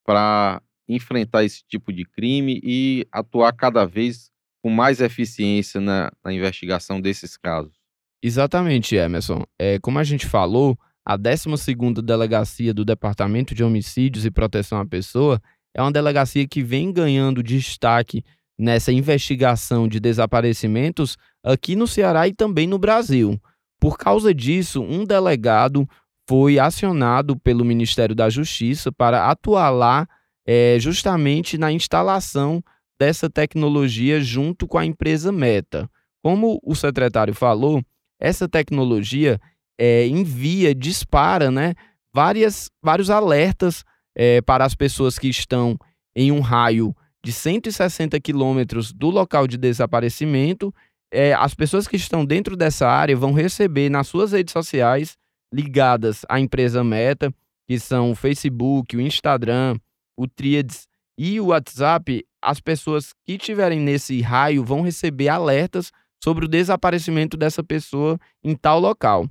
para 0.05 0.61
enfrentar 0.87 1.45
esse 1.45 1.63
tipo 1.65 1.93
de 1.93 2.03
crime 2.03 2.59
e 2.61 3.07
atuar 3.09 3.53
cada 3.53 3.85
vez 3.85 4.29
com 4.61 4.69
mais 4.69 4.99
eficiência 4.99 5.79
na, 5.79 6.11
na 6.23 6.33
investigação 6.33 6.99
desses 6.99 7.37
casos? 7.37 7.82
Exatamente, 8.23 8.95
Emerson. 8.95 9.43
É, 9.59 9.77
como 9.79 9.99
a 9.99 10.03
gente 10.03 10.25
falou, 10.25 10.77
a 11.05 11.17
12ª 11.17 12.01
Delegacia 12.01 12.73
do 12.73 12.85
Departamento 12.85 13.53
de 13.53 13.65
Homicídios 13.65 14.25
e 14.25 14.31
Proteção 14.31 14.79
à 14.79 14.85
Pessoa 14.85 15.41
é 15.75 15.81
uma 15.81 15.91
delegacia 15.91 16.47
que 16.47 16.63
vem 16.63 16.93
ganhando 16.93 17.43
destaque 17.43 18.23
nessa 18.57 18.93
investigação 18.93 19.89
de 19.89 19.99
desaparecimentos 19.99 21.17
aqui 21.43 21.75
no 21.75 21.85
Ceará 21.85 22.25
e 22.25 22.33
também 22.33 22.65
no 22.65 22.77
Brasil. 22.77 23.37
Por 23.77 23.97
causa 23.97 24.33
disso, 24.33 24.81
um 24.81 25.03
delegado 25.03 25.85
foi 26.29 26.57
acionado 26.57 27.37
pelo 27.37 27.65
Ministério 27.65 28.15
da 28.15 28.29
Justiça 28.29 28.89
para 28.89 29.29
atuar 29.29 29.69
lá 29.71 30.07
é, 30.47 30.77
justamente 30.79 31.57
na 31.57 31.73
instalação 31.73 32.63
dessa 32.97 33.29
tecnologia 33.29 34.21
junto 34.21 34.65
com 34.65 34.77
a 34.77 34.85
empresa 34.85 35.29
Meta. 35.29 35.89
Como 36.23 36.57
o 36.63 36.73
secretário 36.73 37.33
falou, 37.33 37.83
essa 38.23 38.47
tecnologia 38.47 39.37
é, 39.77 40.07
envia, 40.07 40.73
dispara 40.73 41.51
né, 41.51 41.75
várias, 42.13 42.71
vários 42.81 43.09
alertas 43.09 43.83
é, 44.15 44.41
para 44.41 44.63
as 44.63 44.73
pessoas 44.73 45.19
que 45.19 45.27
estão 45.27 45.77
em 46.15 46.31
um 46.31 46.39
raio 46.39 46.95
de 47.21 47.33
160 47.33 48.17
quilômetros 48.21 48.93
do 48.93 49.09
local 49.09 49.45
de 49.45 49.57
desaparecimento. 49.57 50.73
É, 51.11 51.33
as 51.33 51.53
pessoas 51.53 51.85
que 51.85 51.97
estão 51.97 52.25
dentro 52.25 52.55
dessa 52.55 52.87
área 52.87 53.15
vão 53.15 53.33
receber 53.33 53.89
nas 53.89 54.07
suas 54.07 54.31
redes 54.31 54.53
sociais 54.53 55.17
ligadas 55.53 56.21
à 56.29 56.39
empresa 56.39 56.81
Meta, 56.81 57.33
que 57.67 57.77
são 57.77 58.11
o 58.11 58.15
Facebook, 58.15 58.95
o 58.95 59.01
Instagram, 59.01 59.77
o 60.17 60.27
Threads 60.27 60.87
e 61.17 61.41
o 61.41 61.47
WhatsApp, 61.47 62.25
as 62.41 62.61
pessoas 62.61 63.11
que 63.25 63.33
estiverem 63.33 63.79
nesse 63.79 64.21
raio 64.21 64.63
vão 64.63 64.81
receber 64.81 65.27
alertas 65.27 65.91
sobre 66.23 66.45
o 66.45 66.47
desaparecimento 66.47 67.35
dessa 67.35 67.61
pessoa 67.61 68.17
em 68.41 68.55
tal 68.55 68.79
local. 68.79 69.27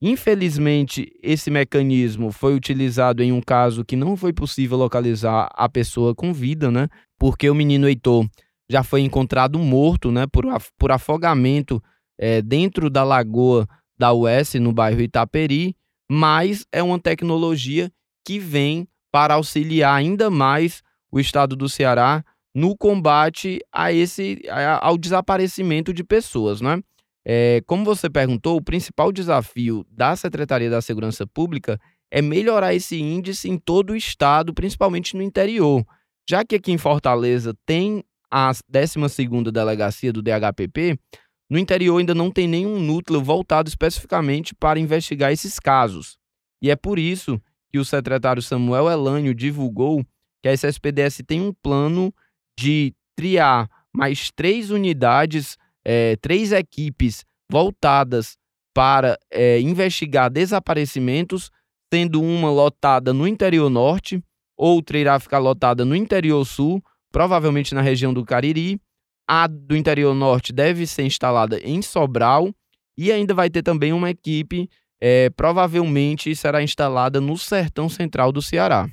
Infelizmente, 0.00 1.12
esse 1.22 1.50
mecanismo 1.50 2.32
foi 2.32 2.54
utilizado 2.54 3.22
em 3.22 3.30
um 3.30 3.42
caso 3.42 3.84
que 3.84 3.94
não 3.94 4.16
foi 4.16 4.32
possível 4.32 4.78
localizar 4.78 5.50
a 5.52 5.68
pessoa 5.68 6.14
com 6.14 6.32
vida, 6.32 6.70
né? 6.70 6.88
Porque 7.18 7.50
o 7.50 7.54
menino 7.54 7.86
Heitor 7.86 8.26
já 8.70 8.82
foi 8.82 9.02
encontrado 9.02 9.58
morto, 9.58 10.10
né? 10.10 10.26
Por, 10.26 10.46
por 10.78 10.90
afogamento 10.90 11.82
é, 12.18 12.40
dentro 12.40 12.88
da 12.88 13.04
lagoa 13.04 13.68
da 13.98 14.10
US, 14.14 14.54
no 14.54 14.72
bairro 14.72 15.02
Itaperi. 15.02 15.76
Mas 16.10 16.64
é 16.72 16.82
uma 16.82 16.98
tecnologia 16.98 17.92
que 18.26 18.38
vem 18.38 18.88
para 19.12 19.34
auxiliar 19.34 19.94
ainda 19.94 20.30
mais 20.30 20.82
o 21.12 21.20
estado 21.20 21.54
do 21.54 21.68
Ceará 21.68 22.24
no 22.54 22.76
combate 22.76 23.60
a 23.72 23.92
esse, 23.92 24.42
ao 24.80 24.98
desaparecimento 24.98 25.92
de 25.92 26.02
pessoas, 26.02 26.60
né? 26.60 26.82
É, 27.24 27.62
como 27.66 27.84
você 27.84 28.08
perguntou, 28.08 28.56
o 28.56 28.62
principal 28.62 29.12
desafio 29.12 29.86
da 29.90 30.16
Secretaria 30.16 30.70
da 30.70 30.80
Segurança 30.80 31.26
Pública 31.26 31.78
é 32.10 32.20
melhorar 32.20 32.74
esse 32.74 32.98
índice 32.98 33.48
em 33.48 33.58
todo 33.58 33.90
o 33.90 33.96
estado, 33.96 34.52
principalmente 34.52 35.16
no 35.16 35.22
interior. 35.22 35.84
Já 36.28 36.44
que 36.44 36.56
aqui 36.56 36.72
em 36.72 36.78
Fortaleza 36.78 37.54
tem 37.64 38.02
a 38.30 38.50
12ª 38.52 39.50
Delegacia 39.50 40.12
do 40.12 40.22
DHPP, 40.22 40.98
no 41.48 41.58
interior 41.58 41.98
ainda 41.98 42.14
não 42.14 42.30
tem 42.30 42.46
nenhum 42.46 42.78
núcleo 42.80 43.22
voltado 43.22 43.68
especificamente 43.68 44.54
para 44.54 44.78
investigar 44.78 45.32
esses 45.32 45.58
casos. 45.58 46.16
E 46.62 46.70
é 46.70 46.76
por 46.76 46.98
isso 46.98 47.40
que 47.70 47.78
o 47.78 47.84
secretário 47.84 48.42
Samuel 48.42 48.88
Elânio 48.88 49.34
divulgou 49.34 50.04
que 50.42 50.48
a 50.48 50.52
SSPDS 50.52 51.22
tem 51.26 51.40
um 51.40 51.52
plano 51.52 52.14
de 52.60 52.92
triar 53.16 53.68
mais 53.92 54.30
três 54.30 54.70
unidades 54.70 55.56
é, 55.84 56.16
três 56.16 56.52
equipes 56.52 57.24
voltadas 57.50 58.36
para 58.74 59.18
é, 59.30 59.60
investigar 59.60 60.30
desaparecimentos, 60.30 61.50
sendo 61.92 62.22
uma 62.22 62.50
lotada 62.50 63.12
no 63.12 63.26
interior 63.26 63.68
norte, 63.68 64.22
outra 64.56 64.98
irá 64.98 65.18
ficar 65.18 65.38
lotada 65.38 65.84
no 65.84 65.96
interior 65.96 66.44
sul, 66.44 66.82
provavelmente 67.10 67.74
na 67.74 67.80
região 67.80 68.12
do 68.14 68.24
Cariri. 68.24 68.80
A 69.28 69.46
do 69.46 69.76
interior 69.76 70.14
norte 70.14 70.52
deve 70.52 70.86
ser 70.86 71.04
instalada 71.04 71.58
em 71.60 71.80
Sobral 71.82 72.52
e 72.96 73.10
ainda 73.10 73.32
vai 73.32 73.48
ter 73.48 73.62
também 73.62 73.92
uma 73.92 74.10
equipe, 74.10 74.68
é, 75.00 75.30
provavelmente 75.30 76.34
será 76.36 76.62
instalada 76.62 77.20
no 77.20 77.38
sertão 77.38 77.88
central 77.88 78.32
do 78.32 78.42
Ceará. 78.42 78.88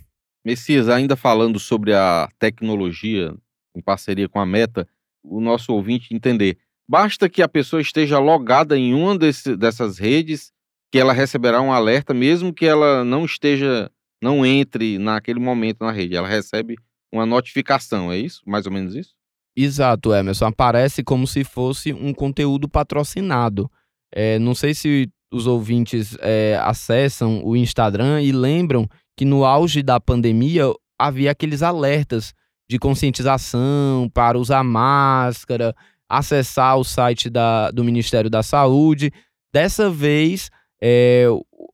Messias, 0.46 0.88
ainda 0.88 1.16
falando 1.16 1.60
sobre 1.60 1.94
a 1.94 2.30
tecnologia 2.40 3.36
em 3.78 3.82
parceria 3.82 4.28
com 4.28 4.40
a 4.40 4.46
Meta, 4.46 4.88
o 5.24 5.40
nosso 5.40 5.74
ouvinte 5.74 6.14
entender. 6.14 6.58
Basta 6.90 7.30
que 7.30 7.42
a 7.42 7.48
pessoa 7.48 7.82
esteja 7.82 8.18
logada 8.18 8.78
em 8.78 8.94
uma 8.94 9.18
desse, 9.18 9.56
dessas 9.56 9.98
redes 9.98 10.52
que 10.92 10.98
ela 10.98 11.14
receberá 11.14 11.62
um 11.62 11.72
alerta, 11.72 12.14
mesmo 12.14 12.54
que 12.54 12.66
ela 12.66 13.04
não 13.04 13.26
esteja, 13.26 13.92
não 14.22 14.46
entre 14.46 14.98
naquele 14.98 15.40
momento 15.40 15.84
na 15.84 15.92
rede. 15.92 16.16
Ela 16.16 16.28
recebe 16.28 16.76
uma 17.12 17.26
notificação, 17.26 18.12
é 18.12 18.18
isso? 18.18 18.42
Mais 18.46 18.66
ou 18.66 18.72
menos 18.72 18.96
isso? 18.96 19.14
Exato, 19.56 20.14
Emerson. 20.14 20.46
Aparece 20.46 21.04
como 21.04 21.28
se 21.28 21.44
fosse 21.44 21.92
um 21.92 22.14
conteúdo 22.14 22.70
patrocinado. 22.70 23.70
É, 24.14 24.40
não 24.40 24.56
sei 24.56 24.74
se 24.74 25.10
os 25.32 25.46
ouvintes 25.46 26.18
é, 26.22 26.58
acessam 26.62 27.44
o 27.44 27.56
Instagram 27.56 28.22
e 28.22 28.32
lembram 28.32 28.88
que 29.18 29.26
no 29.26 29.44
auge 29.44 29.84
da 29.84 30.00
pandemia 30.00 30.64
havia 30.98 31.32
aqueles 31.32 31.62
alertas 31.62 32.34
de 32.70 32.78
conscientização 32.78 34.10
para 34.14 34.38
usar 34.38 34.64
máscara, 34.64 35.76
acessar 36.08 36.78
o 36.78 36.84
site 36.84 37.30
da, 37.30 37.72
do 37.72 37.84
Ministério 37.84 38.30
da 38.30 38.44
Saúde. 38.44 39.12
Dessa 39.54 39.90
vez, 39.90 40.50
é, 40.82 41.26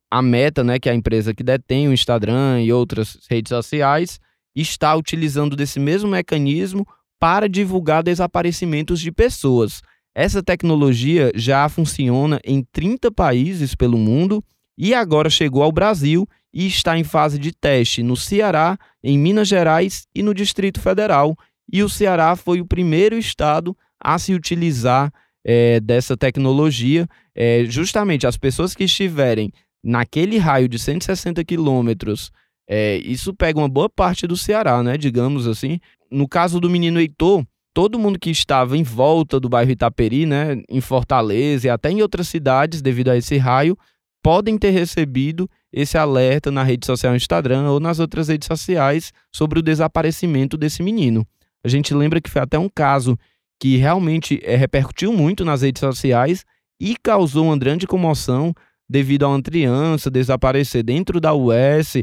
a 0.10 0.22
Meta, 0.22 0.64
né, 0.64 0.80
que 0.80 0.90
é 0.90 0.92
a 0.92 0.96
empresa 0.96 1.34
que 1.34 1.44
detém 1.44 1.88
o 1.88 1.94
Instagram 1.94 2.62
e 2.62 2.72
outras 2.72 3.18
redes 3.30 3.50
sociais, 3.50 4.20
está 4.56 4.96
utilizando 4.96 5.56
desse 5.56 5.80
mesmo 5.80 6.10
mecanismo 6.10 6.86
para 7.20 7.50
divulgar 7.50 8.04
desaparecimentos 8.04 9.00
de 9.00 9.12
pessoas. 9.12 9.82
Essa 10.16 10.44
tecnologia 10.44 11.32
já 11.34 11.68
funciona 11.68 12.40
em 12.46 12.64
30 12.72 13.12
países 13.12 13.74
pelo 13.74 13.98
mundo 13.98 14.44
e 14.77 14.94
agora 14.94 15.30
chegou 15.30 15.63
ao 15.63 15.72
Brasil 15.72 16.27
e 16.53 16.68
está 16.68 16.98
em 16.98 17.03
fase 17.03 17.39
de 17.39 17.51
teste 17.51 18.03
no 18.03 18.15
Ceará, 18.15 18.77
em 19.03 19.18
Minas 19.18 19.48
Gerais 19.48 20.08
e 20.13 20.22
no 20.22 20.34
Distrito 20.34 20.80
Federal. 20.80 21.36
E 21.72 21.82
o 21.82 21.89
Ceará 21.89 22.36
foi 22.36 22.62
o 22.62 22.65
primeiro 22.65 23.18
estado 23.18 23.75
a 24.00 24.20
se 24.20 24.34
utilizar 24.34 25.12
é, 25.44 25.80
dessa 25.80 26.15
tecnologia. 26.15 27.08
É, 27.36 27.65
justamente 27.65 28.27
as 28.27 28.38
pessoas 28.38 28.75
que 28.75 28.84
estiverem 28.84 29.51
naquele 29.84 30.38
raio 30.38 30.68
de 30.68 30.77
160 30.77 31.44
quilômetros, 31.44 32.32
é, 32.70 32.98
isso 32.98 33.34
pega 33.34 33.60
uma 33.60 33.68
boa 33.68 33.89
parte 33.89 34.27
do 34.27 34.38
Ceará, 34.38 34.82
né? 34.84 34.98
Digamos 34.98 35.48
assim. 35.48 35.80
No 36.10 36.27
caso 36.27 36.60
do 36.60 36.70
menino 36.70 37.00
Heitor, 37.00 37.44
todo 37.74 38.00
mundo 38.00 38.20
que 38.20 38.30
estava 38.30 38.77
em 38.77 38.84
volta 38.84 39.39
do 39.39 39.50
bairro 39.50 39.72
Itaperi, 39.72 40.25
né, 40.25 40.62
em 40.70 40.80
Fortaleza 40.80 41.68
e 41.68 41.70
até 41.70 41.89
em 41.89 42.01
outras 42.01 42.27
cidades, 42.27 42.82
devido 42.82 43.10
a 43.10 43.18
esse 43.18 43.36
raio, 43.38 43.77
podem 44.24 44.58
ter 44.58 44.70
recebido 44.70 45.50
esse 45.72 45.98
alerta 45.98 46.50
na 46.50 46.63
rede 46.63 46.86
social 46.86 47.13
Instagram 47.13 47.70
ou 47.70 47.80
nas 47.80 48.00
outras 48.00 48.30
redes 48.30 48.48
sociais 48.48 49.12
sobre 49.32 49.60
o 49.60 49.62
desaparecimento 49.62 50.58
desse 50.58 50.82
menino. 50.82 51.27
A 51.63 51.68
gente 51.68 51.94
lembra 51.94 52.22
que 52.22 52.30
foi 52.30 52.42
até 52.42 52.58
um 52.58 52.70
caso 52.70 53.20
que 53.60 53.77
realmente 53.77 54.39
é, 54.44 54.56
repercutiu 54.56 55.12
muito 55.12 55.44
nas 55.44 55.62
redes 55.62 55.82
sociais 55.82 56.46
e 56.80 56.96
causou 56.96 57.46
uma 57.46 57.58
grande 57.58 57.86
comoção 57.86 58.53
devido 58.89 59.24
a 59.24 59.30
uma 59.30 59.42
criança 59.42 60.10
desaparecer 60.10 60.84
dentro 60.84 61.20
da 61.20 61.34
US. 61.34 61.96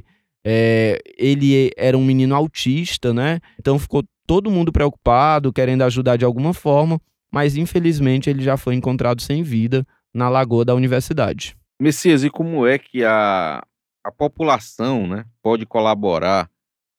É, 0.44 0.98
ele 1.18 1.70
era 1.76 1.96
um 1.96 2.04
menino 2.04 2.34
autista, 2.34 3.12
né? 3.12 3.40
Então 3.58 3.78
ficou 3.78 4.02
todo 4.26 4.50
mundo 4.50 4.72
preocupado, 4.72 5.52
querendo 5.52 5.82
ajudar 5.82 6.16
de 6.16 6.24
alguma 6.24 6.54
forma, 6.54 7.00
mas 7.32 7.56
infelizmente 7.56 8.30
ele 8.30 8.42
já 8.42 8.56
foi 8.56 8.74
encontrado 8.74 9.20
sem 9.20 9.42
vida 9.42 9.86
na 10.14 10.28
lagoa 10.28 10.64
da 10.64 10.74
universidade. 10.74 11.59
Messias, 11.80 12.22
e 12.22 12.28
como 12.28 12.66
é 12.66 12.78
que 12.78 13.02
a, 13.04 13.64
a 14.04 14.12
população 14.12 15.06
né, 15.06 15.24
pode 15.42 15.64
colaborar 15.64 16.50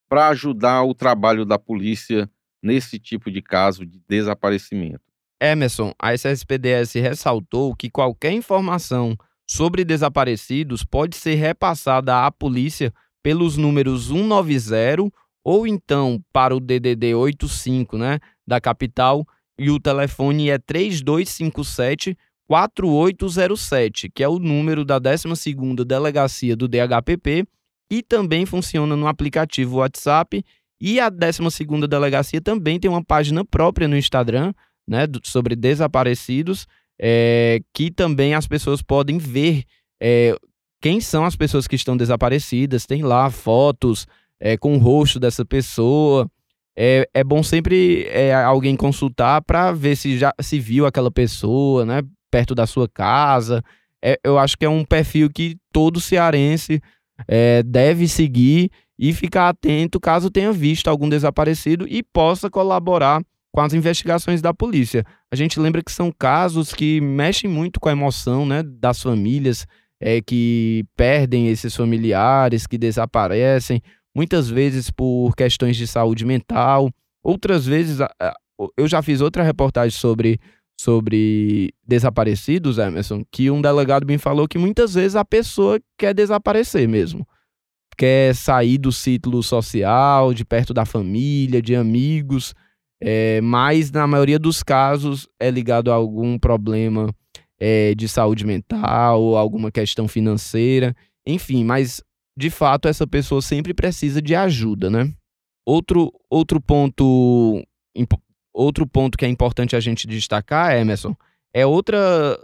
para 0.10 0.30
ajudar 0.30 0.84
o 0.84 0.96
trabalho 0.96 1.46
da 1.46 1.60
polícia 1.60 2.28
nesse 2.64 3.00
tipo 3.00 3.30
de 3.30 3.42
caso 3.42 3.86
de 3.86 4.02
desaparecimento. 4.10 5.02
Emerson, 5.40 5.94
a 6.00 6.14
SSPDS 6.14 6.94
ressaltou 6.96 7.76
que 7.76 7.90
qualquer 7.90 8.32
informação 8.32 9.16
sobre 9.50 9.86
desaparecidos 9.86 10.84
pode 10.84 11.16
ser 11.16 11.36
repassada 11.36 12.26
à 12.26 12.32
polícia 12.32 12.94
pelos 13.24 13.58
números 13.58 14.08
190 14.08 15.12
ou 15.44 15.68
então 15.68 16.24
para 16.34 16.56
o 16.56 16.60
DDD 16.60 17.16
85, 17.16 17.98
né, 17.98 18.20
da 18.46 18.60
capital, 18.60 19.26
e 19.58 19.70
o 19.70 19.80
telefone 19.80 20.50
é 20.50 20.58
3257 20.58 22.18
4807, 22.52 24.10
que 24.10 24.22
é 24.22 24.28
o 24.28 24.38
número 24.38 24.84
da 24.84 25.00
12ª 25.00 25.86
delegacia 25.86 26.54
do 26.54 26.68
DHPP 26.68 27.48
e 27.90 28.04
também 28.04 28.46
funciona 28.46 28.94
no 28.94 29.08
aplicativo 29.08 29.78
WhatsApp 29.78 30.44
e 30.82 31.00
a 31.00 31.10
12ª 31.10 31.88
delegacia 31.88 32.42
também 32.42 32.78
tem 32.78 32.92
uma 32.92 33.02
página 33.02 33.46
própria 33.46 33.88
no 33.88 33.96
Instagram, 33.96 34.54
né, 34.86 35.08
sobre 35.24 35.56
desaparecidos, 35.56 36.68
é, 37.00 37.62
que 37.74 37.90
também 37.90 38.34
as 38.34 38.48
pessoas 38.48 38.82
podem 38.82 39.18
ver 39.18 39.64
é, 40.02 40.36
quem 40.82 41.00
são 41.00 41.24
as 41.24 41.38
pessoas 41.38 41.70
que 41.70 41.78
estão 41.78 41.96
desaparecidas, 41.96 42.86
tem 42.86 43.02
lá 43.02 43.32
fotos 43.32 44.06
é, 44.42 44.58
com 44.58 44.76
o 44.76 44.78
rosto 44.78 45.22
dessa 45.22 45.46
pessoa. 45.46 46.30
É, 46.76 47.08
é 47.14 47.24
bom 47.24 47.44
sempre 47.44 48.08
é, 48.08 48.34
alguém 48.34 48.76
consultar 48.76 49.42
para 49.42 49.72
ver 49.72 49.96
se 49.96 50.18
já 50.18 50.34
se 50.42 50.60
viu 50.60 50.86
aquela 50.86 51.12
pessoa, 51.12 51.86
né? 51.86 52.02
Perto 52.32 52.56
da 52.56 52.66
sua 52.66 52.88
casa. 52.88 53.62
É, 54.04 54.20
eu 54.24 54.40
acho 54.40 54.58
que 54.58 54.66
é 54.66 54.70
um 54.70 54.84
perfil 54.84 55.30
que 55.30 55.58
todo 55.72 56.02
cearense 56.02 56.82
é, 57.28 57.62
deve 57.62 58.08
seguir 58.08 58.72
e 58.98 59.14
ficar 59.14 59.50
atento 59.50 60.00
caso 60.00 60.32
tenha 60.32 60.52
visto 60.52 60.88
algum 60.88 61.10
desaparecido 61.10 61.86
e 61.88 62.02
possa 62.02 62.50
colaborar 62.50 63.22
com 63.52 63.62
as 63.62 63.74
investigações 63.74 64.42
da 64.42 64.54
polícia. 64.54 65.04
A 65.32 65.36
gente 65.36 65.60
lembra 65.60 65.84
que 65.84 65.92
são 65.92 66.12
casos 66.12 66.74
que 66.74 67.02
mexem 67.02 67.50
muito 67.50 67.80
com 67.80 67.90
a 67.90 67.92
emoção 67.92 68.46
né, 68.46 68.64
das 68.64 69.02
famílias, 69.02 69.68
é, 70.00 70.22
que 70.22 70.86
perdem 70.96 71.48
esses 71.50 71.76
familiares, 71.76 72.66
que 72.66 72.78
desaparecem, 72.78 73.82
muitas 74.16 74.50
vezes 74.50 74.90
por 74.90 75.36
questões 75.36 75.76
de 75.76 75.86
saúde 75.86 76.26
mental, 76.26 76.90
outras 77.24 77.66
vezes. 77.66 78.00
Eu 78.78 78.88
já 78.88 79.02
fiz 79.02 79.22
outra 79.22 79.44
reportagem 79.44 79.98
sobre, 79.98 80.40
sobre 80.82 81.76
desaparecidos, 81.88 82.80
Emerson, 82.80 83.24
que 83.32 83.52
um 83.52 83.62
delegado 83.62 84.08
me 84.08 84.18
falou 84.18 84.48
que 84.48 84.58
muitas 84.58 84.96
vezes 84.96 85.16
a 85.16 85.24
pessoa 85.24 85.80
quer 85.96 86.12
desaparecer 86.12 86.88
mesmo. 86.88 87.28
Quer 87.96 88.34
sair 88.34 88.80
do 88.80 88.92
ciclo 88.92 89.44
social, 89.44 90.34
de 90.34 90.44
perto 90.44 90.74
da 90.74 90.84
família, 90.84 91.62
de 91.62 91.76
amigos, 91.76 92.56
é, 93.00 93.40
mas 93.42 93.92
na 93.92 94.08
maioria 94.08 94.40
dos 94.40 94.64
casos 94.64 95.28
é 95.40 95.52
ligado 95.52 95.92
a 95.92 95.96
algum 95.96 96.40
problema 96.40 97.14
é, 97.60 97.94
de 97.94 98.08
saúde 98.08 98.44
mental 98.44 99.38
alguma 99.38 99.72
questão 99.72 100.08
financeira, 100.08 100.96
enfim, 101.28 101.64
mas 101.64 102.02
de 102.36 102.50
fato 102.50 102.88
essa 102.88 103.06
pessoa 103.06 103.40
sempre 103.40 103.72
precisa 103.72 104.20
de 104.20 104.34
ajuda, 104.34 104.90
né? 104.90 105.14
Outro, 105.64 106.12
outro 106.28 106.60
ponto 106.60 107.64
outro 108.54 108.86
ponto 108.86 109.18
que 109.18 109.26
é 109.26 109.28
importante 109.28 109.76
a 109.76 109.80
gente 109.80 110.08
destacar, 110.08 110.76
Emerson, 110.76 111.16
é 111.54 111.66
outra 111.66 112.40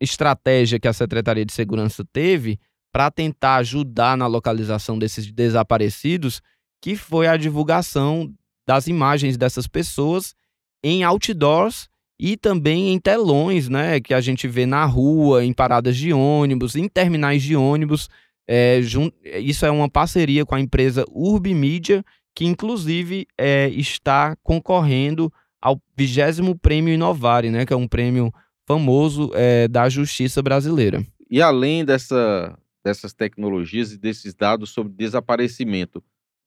estratégia 0.00 0.80
que 0.80 0.88
a 0.88 0.92
Secretaria 0.92 1.44
de 1.44 1.52
Segurança 1.52 2.04
teve 2.12 2.58
para 2.92 3.10
tentar 3.10 3.56
ajudar 3.56 4.16
na 4.16 4.26
localização 4.26 4.98
desses 4.98 5.30
desaparecidos, 5.32 6.42
que 6.80 6.96
foi 6.96 7.26
a 7.26 7.36
divulgação 7.36 8.32
das 8.66 8.86
imagens 8.86 9.36
dessas 9.36 9.66
pessoas 9.66 10.34
em 10.84 11.04
outdoors 11.04 11.88
e 12.18 12.36
também 12.36 12.92
em 12.92 12.98
telões, 12.98 13.68
né, 13.68 14.00
que 14.00 14.12
a 14.12 14.20
gente 14.20 14.46
vê 14.46 14.66
na 14.66 14.84
rua, 14.84 15.44
em 15.44 15.52
paradas 15.52 15.96
de 15.96 16.12
ônibus, 16.12 16.76
em 16.76 16.88
terminais 16.88 17.42
de 17.42 17.56
ônibus. 17.56 18.08
É, 18.46 18.80
isso 19.40 19.64
é 19.64 19.70
uma 19.70 19.88
parceria 19.88 20.44
com 20.44 20.54
a 20.54 20.60
empresa 20.60 21.04
Urbimídia, 21.10 22.04
que 22.34 22.44
inclusive 22.44 23.26
é, 23.38 23.68
está 23.70 24.36
concorrendo 24.42 25.32
ao 25.62 25.80
20 25.96 26.56
Prêmio 26.60 26.92
Inovare, 26.92 27.50
né, 27.50 27.64
que 27.64 27.72
é 27.72 27.76
um 27.76 27.86
prêmio 27.86 28.32
famoso 28.66 29.30
é, 29.34 29.68
da 29.68 29.88
justiça 29.88 30.42
brasileira. 30.42 31.06
E 31.30 31.40
além 31.40 31.84
dessa, 31.84 32.58
dessas 32.84 33.12
tecnologias 33.14 33.92
e 33.92 33.98
desses 33.98 34.34
dados 34.34 34.70
sobre 34.70 34.92
desaparecimento, 34.92 36.00
o 36.00 36.02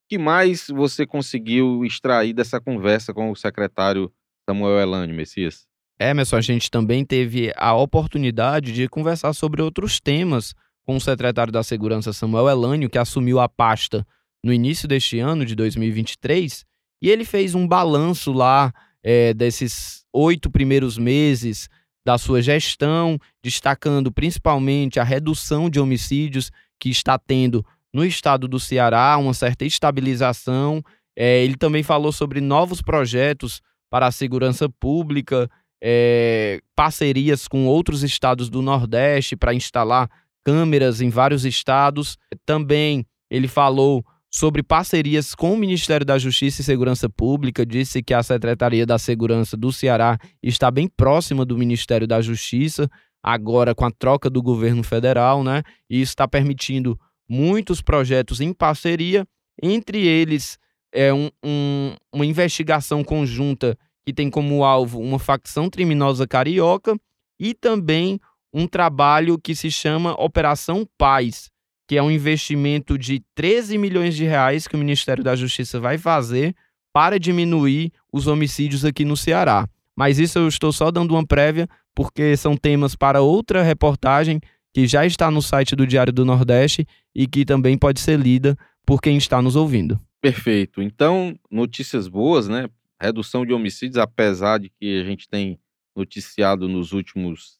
que 0.10 0.17
mais 0.17 0.67
você 0.67 1.06
conseguiu 1.06 1.84
extrair 1.86 2.34
dessa 2.34 2.60
conversa 2.60 3.13
com 3.13 3.32
o 3.32 3.36
secretário 3.36 4.12
Samuel 4.47 4.80
Elânio, 4.80 5.15
Messias? 5.15 5.65
Emerson, 5.99 6.36
a 6.36 6.41
gente 6.41 6.69
também 6.69 7.06
teve 7.06 7.51
a 7.56 7.73
oportunidade 7.73 8.73
de 8.73 8.88
conversar 8.88 9.34
sobre 9.34 9.62
outros 9.62 9.99
temas 9.99 10.54
com 10.86 10.97
o 10.97 11.01
secretário 11.01 11.51
da 11.51 11.63
Segurança 11.63 12.13
Samuel 12.13 12.49
Elânio, 12.49 12.89
que 12.89 12.97
assumiu 12.97 13.39
a 13.39 13.49
pasta 13.49 14.06
no 14.43 14.54
início 14.54 14.88
deste 14.88 15.19
ano, 15.19 15.45
de 15.45 15.56
2023, 15.56 16.65
e 17.01 17.10
ele 17.10 17.25
fez 17.25 17.56
um 17.56 17.67
balanço 17.67 18.32
lá 18.32 18.71
é, 19.06 19.36
desses 19.36 20.04
oito 20.12 20.50
primeiros 20.50 20.98
meses 20.98 21.70
da 22.04 22.18
sua 22.18 22.41
gestão, 22.41 23.20
destacando 23.44 24.12
principalmente 24.12 25.00
a 25.00 25.04
redução 25.04 25.70
de 25.70 25.80
homicídios 25.80 26.52
que 26.80 26.89
está 26.89 27.18
tendo 27.18 27.63
no 27.94 28.04
estado 28.04 28.48
do 28.48 28.60
Ceará, 28.60 29.15
uma 29.18 29.34
certa 29.34 29.63
estabilização. 29.63 30.84
É, 31.15 31.44
ele 31.44 31.56
também 31.56 31.84
falou 31.84 32.12
sobre 32.12 32.41
novos 32.41 32.82
projetos 32.82 33.62
para 33.89 34.08
a 34.08 34.12
segurança 34.12 34.68
pública, 34.68 35.50
é, 35.82 36.60
parcerias 36.76 37.48
com 37.48 37.68
outros 37.68 38.04
estados 38.04 38.50
do 38.50 38.62
Nordeste 38.62 39.36
para 39.36 39.54
instalar 39.54 40.10
câmeras 40.44 41.00
em 41.00 41.10
vários 41.10 41.46
estados. 41.46 42.18
Também 42.46 43.06
ele 43.30 43.48
falou 43.48 44.04
sobre 44.36 44.62
parcerias 44.62 45.34
com 45.34 45.54
o 45.54 45.58
Ministério 45.58 46.06
da 46.06 46.17
Justiça 46.17 46.60
e 46.60 46.63
Segurança 46.65 47.08
Pública, 47.08 47.65
disse 47.65 48.04
que 48.04 48.13
a 48.13 48.21
Secretaria 48.21 48.86
da 48.86 49.00
Segurança 49.00 49.56
do 49.56 49.71
Ceará 49.71 50.19
está 50.43 50.69
bem 50.69 50.89
próxima 50.89 51.45
do 51.45 51.58
Ministério 51.58 52.06
da 52.06 52.19
Justiça, 52.19 52.89
agora 53.24 53.74
com 53.74 53.86
a 53.86 53.91
troca 53.91 54.30
do 54.30 54.43
governo 54.43 54.84
federal, 54.84 55.41
né? 55.41 55.63
E 55.89 56.02
está 56.02 56.28
permitindo 56.28 57.00
muitos 57.30 57.82
projetos 57.82 58.41
em 58.41 58.52
parceria, 58.52 59.26
entre 59.63 60.06
eles 60.06 60.60
é 60.93 61.13
um, 61.13 61.30
um, 61.41 61.95
uma 62.12 62.26
investigação 62.26 63.06
conjunta 63.06 63.78
que 64.06 64.12
tem 64.12 64.30
como 64.30 64.65
alvo 64.65 65.00
uma 65.00 65.17
facção 65.17 65.69
criminosa 65.69 66.28
carioca 66.28 66.93
e 67.39 67.54
também 67.54 68.19
um 68.54 68.67
trabalho 68.67 69.39
que 69.39 69.56
se 69.56 69.71
chama 69.71 70.13
Operação 70.21 70.86
Paz, 70.98 71.50
que 71.88 71.98
é 71.98 72.04
um 72.04 72.10
investimento 72.12 72.98
de 72.98 73.24
13 73.36 73.78
milhões 73.78 74.15
de 74.15 74.24
reais 74.26 74.67
que 74.67 74.76
o 74.76 74.80
Ministério 74.80 75.24
da 75.24 75.36
Justiça 75.36 75.80
vai 75.80 75.98
fazer 75.98 76.56
para 76.93 77.19
diminuir 77.19 77.91
os 78.12 78.28
homicídios 78.28 78.86
aqui 78.86 79.04
no 79.04 79.17
Ceará. 79.17 79.67
Mas 79.95 80.19
isso 80.19 80.39
eu 80.39 80.48
estou 80.48 80.71
só 80.71 80.91
dando 80.91 81.12
uma 81.12 81.26
prévia, 81.26 81.67
porque 81.93 82.36
são 82.36 82.58
temas 82.58 82.95
para 82.95 83.21
outra 83.21 83.63
reportagem 83.63 84.39
que 84.74 84.88
já 84.88 85.06
está 85.06 85.32
no 85.32 85.41
site 85.41 85.76
do 85.76 85.88
Diário 85.88 86.12
do 86.12 86.26
Nordeste 86.26 86.86
e 87.13 87.28
que 87.28 87.45
também 87.45 87.78
pode 87.78 88.00
ser 88.02 88.19
lida 88.19 88.58
por 88.86 89.02
quem 89.02 89.17
está 89.17 89.41
nos 89.41 89.56
ouvindo. 89.56 90.00
Perfeito. 90.21 90.82
Então, 90.82 91.38
notícias 91.50 92.08
boas, 92.08 92.48
né? 92.48 92.69
Redução 93.02 93.45
de 93.45 93.54
homicídios, 93.54 93.98
apesar 93.98 94.60
de 94.60 94.69
que 94.69 95.00
a 95.00 95.04
gente 95.06 95.30
tem 95.30 95.60
noticiado 95.95 96.67
nos 96.67 96.91
últimos 96.91 97.58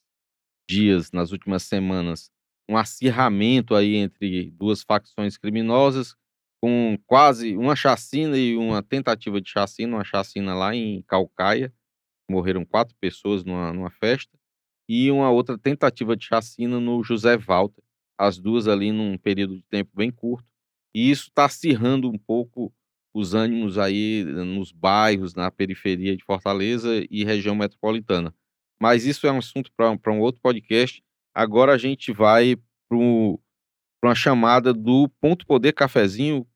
dias, 0.68 1.12
nas 1.12 1.32
últimas 1.32 1.62
semanas, 1.62 2.30
um 2.68 2.76
acirramento 2.76 3.74
aí 3.74 3.94
entre 3.96 4.50
duas 4.52 4.82
facções 4.82 5.36
criminosas, 5.36 6.16
com 6.60 6.98
quase 7.06 7.56
uma 7.56 7.76
chacina 7.76 8.36
e 8.36 8.56
uma 8.56 8.82
tentativa 8.82 9.40
de 9.40 9.48
chacina, 9.48 9.96
uma 9.96 10.04
chacina 10.04 10.54
lá 10.54 10.74
em 10.74 11.02
Calcaia, 11.02 11.72
morreram 12.28 12.64
quatro 12.64 12.94
pessoas 13.00 13.44
numa, 13.44 13.72
numa 13.72 13.90
festa, 13.90 14.36
e 14.88 15.10
uma 15.10 15.30
outra 15.30 15.58
tentativa 15.58 16.16
de 16.16 16.24
chacina 16.24 16.80
no 16.80 17.02
José 17.02 17.36
Walter, 17.36 17.82
as 18.18 18.38
duas 18.38 18.66
ali 18.66 18.92
num 18.92 19.18
período 19.18 19.56
de 19.56 19.62
tempo 19.64 19.90
bem 19.94 20.10
curto, 20.10 20.48
e 20.94 21.10
isso 21.10 21.28
está 21.28 21.44
acirrando 21.44 22.08
um 22.08 22.18
pouco 22.18 22.72
os 23.14 23.32
ânimos 23.32 23.78
aí 23.78 24.24
nos 24.24 24.72
bairros, 24.72 25.34
na 25.34 25.50
periferia 25.50 26.16
de 26.16 26.24
Fortaleza 26.24 27.02
e 27.10 27.24
região 27.24 27.54
metropolitana. 27.54 28.34
Mas 28.80 29.06
isso 29.06 29.26
é 29.26 29.32
um 29.32 29.38
assunto 29.38 29.70
para 29.74 30.12
um 30.12 30.20
outro 30.20 30.40
podcast. 30.42 31.02
Agora 31.36 31.74
a 31.74 31.76
gente 31.76 32.14
vai 32.14 32.56
para 32.88 32.96
uma 32.98 34.14
chamada 34.14 34.72
do 34.72 35.06
Ponto 35.20 35.46
Poder 35.46 35.74
Cafezinho, 35.74 36.46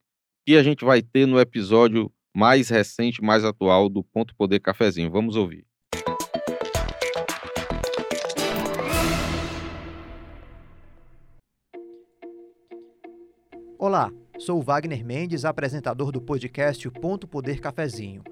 que 0.47 0.57
a 0.57 0.63
gente 0.63 0.87
vai 0.87 1.03
ter 1.03 1.27
no 1.27 1.39
episódio 1.39 2.11
mais 2.35 2.71
recente, 2.71 3.23
mais 3.23 3.45
atual 3.45 3.91
do 3.91 4.03
Ponto 4.03 4.35
Poder 4.35 4.59
Cafezinho. 4.59 5.11
Vamos 5.11 5.37
ouvir. 5.37 5.67
Olá, 13.79 14.11
Sou 14.39 14.63
Wagner 14.63 15.05
Mendes, 15.05 15.45
apresentador 15.45 16.11
do 16.11 16.23
podcast 16.23 16.91
Ponto 16.93 17.29
Poder 17.29 17.61
Cafezinho. 17.61 18.25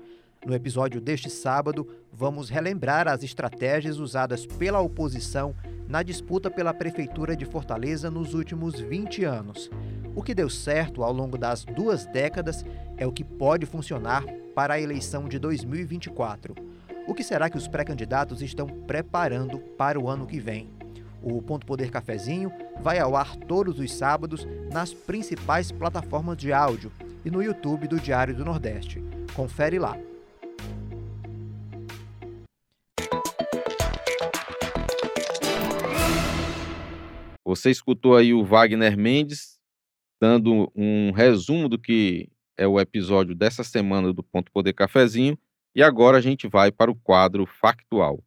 No 0.47 0.55
episódio 0.55 1.01
deste 1.01 1.29
sábado, 1.29 1.87
vamos 2.13 2.49
relembrar 2.49 3.09
as 3.09 3.23
estratégias 3.23 3.99
usadas 3.99 4.47
pela 4.47 4.81
oposição 4.81 5.55
na 5.89 6.03
disputa 6.03 6.51
pela 6.51 6.73
Prefeitura 6.73 7.37
de 7.37 7.45
Fortaleza 7.45 8.11
nos 8.11 8.35
últimos 8.35 8.81
20 8.81 9.25
anos. 9.25 9.69
O 10.15 10.23
que 10.23 10.35
deu 10.35 10.49
certo 10.49 11.03
ao 11.03 11.13
longo 11.13 11.37
das 11.37 11.65
duas 11.65 12.07
décadas 12.07 12.65
é 12.97 13.07
o 13.07 13.13
que 13.13 13.25
pode 13.25 13.67
funcionar 13.67 14.25
para 14.55 14.75
a 14.75 14.81
eleição 14.81 15.29
de 15.29 15.39
2024. 15.39 16.55
O 17.07 17.15
que 17.15 17.25
será 17.25 17.51
que 17.51 17.59
os 17.59 17.67
pré-candidatos 17.67 18.41
estão 18.41 18.67
preparando 18.67 19.59
para 19.59 19.99
o 19.99 20.09
ano 20.09 20.27
que 20.27 20.39
vem? 20.39 20.71
O 21.23 21.43
Ponto 21.43 21.67
Poder 21.67 21.91
Cafezinho 21.91 22.53
vai 22.81 22.99
ao 22.99 23.17
ar 23.17 23.35
todos 23.37 23.79
os 23.81 23.93
sábados 23.93 24.47
nas 24.73 24.95
principais 24.95 25.73
plataformas 25.73 26.37
de 26.37 26.53
áudio 26.53 26.93
e 27.25 27.31
no 27.31 27.43
YouTube 27.43 27.89
do 27.89 27.99
Diário 27.99 28.35
do 28.35 28.45
Nordeste. 28.45 29.03
Confere 29.35 29.79
lá. 29.79 29.99
Você 37.49 37.71
escutou 37.71 38.15
aí 38.15 38.35
o 38.35 38.45
Wagner 38.45 38.95
Mendes 38.95 39.59
dando 40.21 40.71
um 40.77 41.13
resumo 41.13 41.67
do 41.67 41.79
que 41.79 42.29
é 42.59 42.67
o 42.67 42.79
episódio 42.79 43.35
dessa 43.35 43.65
semana 43.65 44.13
do 44.13 44.23
Ponto 44.23 44.53
Poder 44.53 44.75
Cafezinho 44.75 45.35
e 45.75 45.83
agora 45.83 46.19
a 46.19 46.21
gente 46.21 46.47
vai 46.47 46.71
para 46.71 46.91
o 46.91 46.95
quadro 46.95 47.47
factual. 47.47 48.23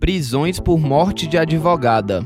Prisões 0.00 0.58
por 0.58 0.80
morte 0.80 1.28
de 1.28 1.38
advogada. 1.38 2.22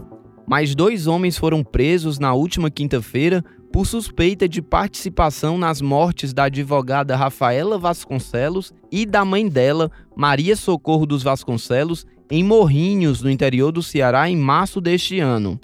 Mais 0.49 0.75
dois 0.75 1.07
homens 1.07 1.37
foram 1.37 1.63
presos 1.63 2.19
na 2.19 2.33
última 2.33 2.71
quinta-feira 2.71 3.45
por 3.77 3.87
suspeita 3.87 4.49
de 4.49 4.63
participação 4.63 5.59
nas 5.59 5.83
mortes 5.83 6.33
da 6.33 6.45
advogada 6.45 7.15
Rafaela 7.15 7.77
Vasconcelos 7.77 8.73
e 8.91 9.05
da 9.05 9.23
mãe 9.23 9.47
dela, 9.47 9.91
Maria 10.17 10.57
Socorro 10.57 11.05
dos 11.05 11.23
Vasconcelos, 11.23 12.07
em 12.31 12.43
Morrinhos, 12.43 13.21
no 13.21 13.31
interior 13.31 13.71
do 13.71 13.83
Ceará, 13.83 14.31
em 14.31 14.37
março 14.39 14.81
deste 14.81 15.21
ano. 15.21 15.61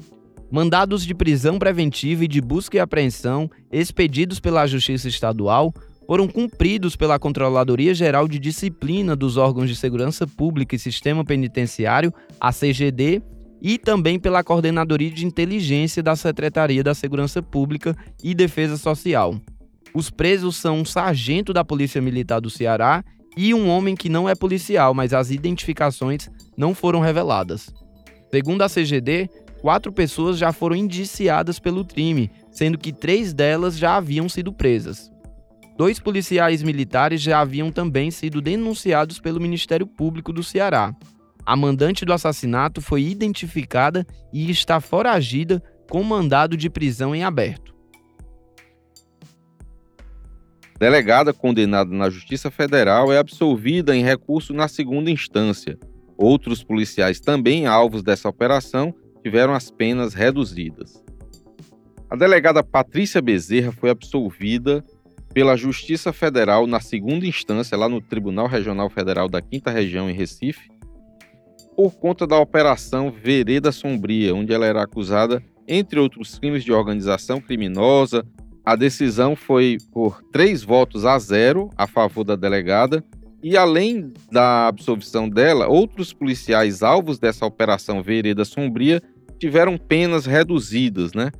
Mandados 0.50 1.06
de 1.06 1.14
prisão 1.14 1.58
preventiva 1.58 2.26
e 2.26 2.28
de 2.28 2.42
busca 2.42 2.76
e 2.76 2.80
apreensão, 2.80 3.50
expedidos 3.72 4.38
pela 4.38 4.66
Justiça 4.66 5.08
Estadual, 5.08 5.72
foram 6.06 6.28
cumpridos 6.28 6.94
pela 6.94 7.18
Controladoria 7.18 7.94
Geral 7.94 8.28
de 8.28 8.38
Disciplina 8.38 9.16
dos 9.16 9.38
Órgãos 9.38 9.70
de 9.70 9.74
Segurança 9.74 10.26
Pública 10.26 10.76
e 10.76 10.78
Sistema 10.78 11.24
Penitenciário, 11.24 12.12
a 12.38 12.52
CGD, 12.52 13.22
e 13.62 13.78
também 13.78 14.18
pela 14.18 14.42
Coordenadoria 14.42 15.10
de 15.10 15.24
Inteligência 15.24 16.02
da 16.02 16.16
Secretaria 16.16 16.82
da 16.82 16.94
Segurança 16.94 17.40
Pública 17.40 17.96
e 18.22 18.34
Defesa 18.34 18.76
Social. 18.76 19.36
Os 19.94 20.10
presos 20.10 20.56
são 20.56 20.80
um 20.80 20.84
sargento 20.84 21.52
da 21.52 21.64
Polícia 21.64 22.02
Militar 22.02 22.40
do 22.40 22.50
Ceará 22.50 23.04
e 23.36 23.54
um 23.54 23.68
homem 23.68 23.94
que 23.94 24.08
não 24.08 24.28
é 24.28 24.34
policial, 24.34 24.92
mas 24.92 25.14
as 25.14 25.30
identificações 25.30 26.28
não 26.56 26.74
foram 26.74 26.98
reveladas. 27.00 27.72
Segundo 28.30 28.62
a 28.62 28.68
CGD, 28.68 29.30
quatro 29.60 29.92
pessoas 29.92 30.38
já 30.38 30.52
foram 30.52 30.74
indiciadas 30.74 31.60
pelo 31.60 31.84
crime, 31.84 32.30
sendo 32.50 32.76
que 32.76 32.92
três 32.92 33.32
delas 33.32 33.78
já 33.78 33.96
haviam 33.96 34.28
sido 34.28 34.52
presas. 34.52 35.12
Dois 35.76 36.00
policiais 36.00 36.62
militares 36.62 37.20
já 37.20 37.40
haviam 37.40 37.70
também 37.70 38.10
sido 38.10 38.40
denunciados 38.40 39.20
pelo 39.20 39.40
Ministério 39.40 39.86
Público 39.86 40.32
do 40.32 40.42
Ceará. 40.42 40.94
A 41.44 41.56
mandante 41.56 42.04
do 42.04 42.12
assassinato 42.12 42.80
foi 42.80 43.02
identificada 43.02 44.06
e 44.32 44.50
está 44.50 44.80
foragida 44.80 45.62
com 45.90 46.02
mandado 46.02 46.56
de 46.56 46.70
prisão 46.70 47.14
em 47.14 47.24
aberto. 47.24 47.74
Delegada 50.78 51.32
condenada 51.32 51.94
na 51.94 52.10
Justiça 52.10 52.50
Federal 52.50 53.12
é 53.12 53.18
absolvida 53.18 53.94
em 53.94 54.02
recurso 54.02 54.52
na 54.52 54.66
segunda 54.68 55.10
instância. 55.10 55.78
Outros 56.16 56.62
policiais 56.62 57.20
também 57.20 57.66
alvos 57.66 58.02
dessa 58.02 58.28
operação 58.28 58.94
tiveram 59.22 59.54
as 59.54 59.70
penas 59.70 60.14
reduzidas. 60.14 61.02
A 62.10 62.16
delegada 62.16 62.62
Patrícia 62.62 63.22
Bezerra 63.22 63.72
foi 63.72 63.90
absolvida 63.90 64.84
pela 65.32 65.56
Justiça 65.56 66.12
Federal 66.12 66.66
na 66.66 66.80
segunda 66.80 67.26
instância, 67.26 67.76
lá 67.76 67.88
no 67.88 68.00
Tribunal 68.00 68.46
Regional 68.46 68.90
Federal 68.90 69.28
da 69.28 69.40
Quinta 69.40 69.70
Região, 69.70 70.10
em 70.10 70.12
Recife, 70.12 70.68
por 71.76 71.94
conta 71.94 72.26
da 72.26 72.38
Operação 72.38 73.10
Vereda 73.10 73.72
Sombria, 73.72 74.34
onde 74.34 74.52
ela 74.52 74.66
era 74.66 74.82
acusada, 74.82 75.42
entre 75.66 75.98
outros 75.98 76.38
crimes 76.38 76.64
de 76.64 76.72
organização 76.72 77.40
criminosa. 77.40 78.24
A 78.64 78.76
decisão 78.76 79.34
foi 79.34 79.78
por 79.92 80.22
três 80.32 80.62
votos 80.62 81.04
a 81.04 81.18
zero 81.18 81.70
a 81.76 81.86
favor 81.86 82.24
da 82.24 82.36
delegada, 82.36 83.04
e 83.42 83.56
além 83.56 84.12
da 84.30 84.68
absolvição 84.68 85.28
dela, 85.28 85.66
outros 85.66 86.12
policiais 86.12 86.82
alvos 86.82 87.18
dessa 87.18 87.44
Operação 87.44 88.00
Vereda 88.00 88.44
Sombria 88.44 89.02
tiveram 89.38 89.76
penas 89.76 90.26
reduzidas, 90.26 91.12
né? 91.12 91.32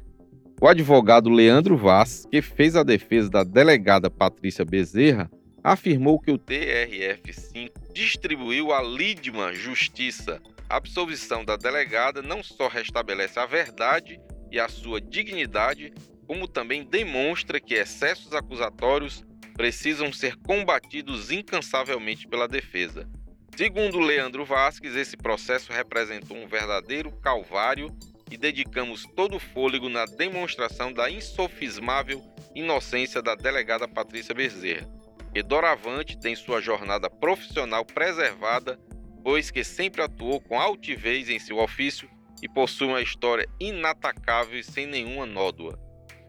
O 0.61 0.67
advogado 0.67 1.31
Leandro 1.31 1.77
Vaz, 1.77 2.27
que 2.29 2.43
fez 2.43 2.75
a 2.75 2.83
defesa 2.83 3.31
da 3.31 3.45
delegada 3.45 4.11
Patrícia 4.11 4.65
Bezerra, 4.65 5.31
afirmou 5.63 6.19
que 6.19 6.31
o 6.31 6.39
TRF-5 6.39 7.71
distribuiu 7.93 8.73
a 8.73 8.83
Lidman 8.83 9.55
Justiça. 9.55 10.41
A 10.69 10.77
absolvição 10.77 11.45
da 11.45 11.57
delegada 11.57 12.21
não 12.23 12.43
só 12.43 12.67
restabelece 12.67 13.39
a 13.39 13.47
verdade 13.47 14.19
e 14.51 14.59
a 14.59 14.69
sua 14.69 15.01
dignidade, 15.01 15.93
como 16.27 16.49
também 16.49 16.85
demonstra 16.85 17.61
que 17.61 17.75
excessos 17.75 18.33
acusatórios 18.33 19.25
precisam 19.55 20.13
ser 20.13 20.37
combatidos 20.37 21.31
incansavelmente 21.31 22.27
pela 22.27 22.49
defesa. 22.49 23.09
Segundo 23.55 24.01
Leandro 24.01 24.45
Vasques, 24.45 24.97
esse 24.97 25.17
processo 25.17 25.73
representou 25.73 26.37
um 26.37 26.49
verdadeiro 26.49 27.13
calvário 27.21 27.95
e 28.31 28.37
dedicamos 28.39 29.05
todo 29.15 29.37
o 29.37 29.41
fôlego 29.41 29.91
na 29.91 30.07
demonstração 30.07 30.91
da 30.91 31.11
insofismável 31.11 32.23
inocência 32.55 33.21
da 33.21 33.35
delegada 33.35 33.87
Patrícia 33.87 34.35
Bezerra 34.35 35.02
que 35.33 35.43
doravante 35.43 36.19
tem 36.19 36.37
sua 36.37 36.61
jornada 36.61 37.09
profissional 37.09 37.85
preservada, 37.85 38.79
pois 39.25 39.51
que 39.51 39.65
sempre 39.65 40.03
atuou 40.03 40.41
com 40.41 40.61
altivez 40.61 41.29
em 41.31 41.39
seu 41.39 41.59
ofício 41.59 42.09
e 42.43 42.49
possui 42.49 42.89
uma 42.89 43.01
história 43.01 43.49
inatacável 43.59 44.59
e 44.59 44.65
sem 44.65 44.87
nenhuma 44.87 45.25
nódoa. 45.25 45.79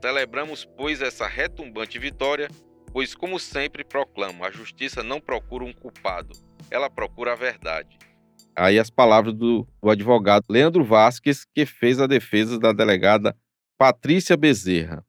Celebramos, 0.02 0.63
pois, 0.78 1.02
essa 1.02 1.28
retumbante 1.28 1.98
vitória, 1.98 2.50
pois, 2.92 3.16
como 3.16 3.39
sempre 3.39 3.84
proclamo, 3.84 4.46
a 4.46 4.52
justiça 4.52 5.02
não 5.02 5.20
procura 5.20 5.66
um 5.66 5.74
culpado, 5.74 6.34
ela 6.70 6.89
procura 6.89 7.34
a 7.34 7.36
verdade. 7.36 7.98
Aí 8.56 8.78
as 8.78 8.89
palavras 8.89 9.34
do, 9.34 9.68
do 9.82 9.89
advogado 9.89 10.46
Leandro 10.50 10.84
Vasques, 10.84 11.44
que 11.44 11.66
fez 11.66 12.00
a 12.00 12.06
defesa 12.06 12.60
da 12.60 12.72
delegada 12.72 13.36
Patrícia 13.78 14.38
Bezerra. 14.38 15.04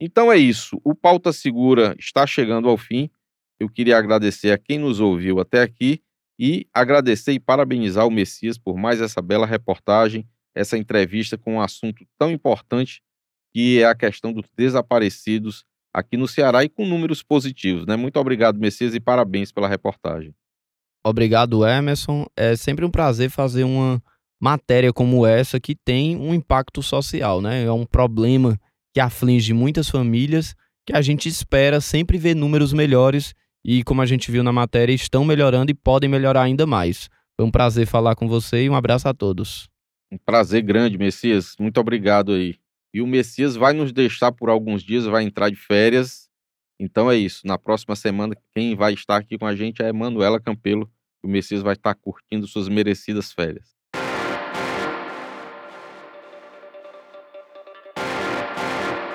Então 0.00 0.30
é 0.30 0.36
isso, 0.36 0.80
o 0.84 0.94
Pauta 0.94 1.32
Segura 1.32 1.94
está 1.98 2.26
chegando 2.26 2.68
ao 2.68 2.76
fim. 2.76 3.10
Eu 3.58 3.68
queria 3.68 3.96
agradecer 3.96 4.50
a 4.50 4.58
quem 4.58 4.78
nos 4.78 5.00
ouviu 5.00 5.40
até 5.40 5.62
aqui 5.62 6.02
e 6.38 6.66
agradecer 6.72 7.32
e 7.32 7.40
parabenizar 7.40 8.06
o 8.06 8.10
Messias 8.10 8.58
por 8.58 8.76
mais 8.76 9.00
essa 9.00 9.22
bela 9.22 9.46
reportagem, 9.46 10.28
essa 10.54 10.76
entrevista 10.76 11.38
com 11.38 11.54
um 11.54 11.60
assunto 11.60 12.04
tão 12.18 12.30
importante 12.30 13.02
que 13.52 13.80
é 13.80 13.86
a 13.86 13.94
questão 13.94 14.32
dos 14.32 14.46
desaparecidos 14.56 15.64
aqui 15.92 16.16
no 16.16 16.26
Ceará 16.26 16.64
e 16.64 16.68
com 16.68 16.84
números 16.84 17.22
positivos, 17.22 17.86
né? 17.86 17.94
Muito 17.94 18.18
obrigado, 18.18 18.58
Messias, 18.58 18.94
e 18.94 19.00
parabéns 19.00 19.52
pela 19.52 19.68
reportagem. 19.68 20.34
Obrigado, 21.06 21.64
Emerson. 21.64 22.26
É 22.36 22.56
sempre 22.56 22.84
um 22.84 22.90
prazer 22.90 23.30
fazer 23.30 23.62
uma 23.62 24.02
matéria 24.40 24.92
como 24.92 25.24
essa 25.24 25.60
que 25.60 25.76
tem 25.76 26.16
um 26.16 26.34
impacto 26.34 26.82
social, 26.82 27.40
né? 27.40 27.64
É 27.64 27.70
um 27.70 27.86
problema 27.86 28.58
que 28.92 29.00
aflige 29.00 29.52
muitas 29.52 29.88
famílias 29.88 30.54
que 30.84 30.92
a 30.92 31.00
gente 31.00 31.28
espera 31.28 31.80
sempre 31.80 32.18
ver 32.18 32.34
números 32.34 32.72
melhores 32.72 33.34
e, 33.64 33.82
como 33.82 34.02
a 34.02 34.06
gente 34.06 34.30
viu 34.30 34.42
na 34.42 34.52
matéria, 34.52 34.92
estão 34.92 35.24
melhorando 35.24 35.70
e 35.70 35.74
podem 35.74 36.08
melhorar 36.08 36.42
ainda 36.42 36.66
mais. 36.66 37.08
Foi 37.36 37.46
um 37.46 37.50
prazer 37.50 37.86
falar 37.86 38.14
com 38.14 38.28
você 38.28 38.64
e 38.64 38.70
um 38.70 38.74
abraço 38.74 39.08
a 39.08 39.14
todos. 39.14 39.68
Um 40.12 40.18
prazer 40.18 40.62
grande, 40.62 40.98
Messias. 40.98 41.56
Muito 41.58 41.80
obrigado 41.80 42.32
aí. 42.32 42.56
E 42.92 43.00
o 43.00 43.06
Messias 43.06 43.56
vai 43.56 43.72
nos 43.72 43.92
deixar 43.92 44.30
por 44.30 44.48
alguns 44.48 44.82
dias, 44.82 45.04
vai 45.04 45.24
entrar 45.24 45.50
de 45.50 45.56
férias. 45.56 46.28
Então 46.78 47.10
é 47.10 47.16
isso. 47.16 47.46
Na 47.46 47.58
próxima 47.58 47.96
semana, 47.96 48.36
quem 48.54 48.76
vai 48.76 48.92
estar 48.92 49.16
aqui 49.16 49.36
com 49.38 49.46
a 49.46 49.56
gente 49.56 49.82
é 49.82 49.88
a 49.88 49.92
Manuela 49.92 50.40
Campelo. 50.40 50.88
O 51.24 51.28
Messias 51.28 51.62
vai 51.62 51.72
estar 51.72 51.94
curtindo 51.94 52.46
suas 52.46 52.68
merecidas 52.68 53.32
férias. 53.32 53.73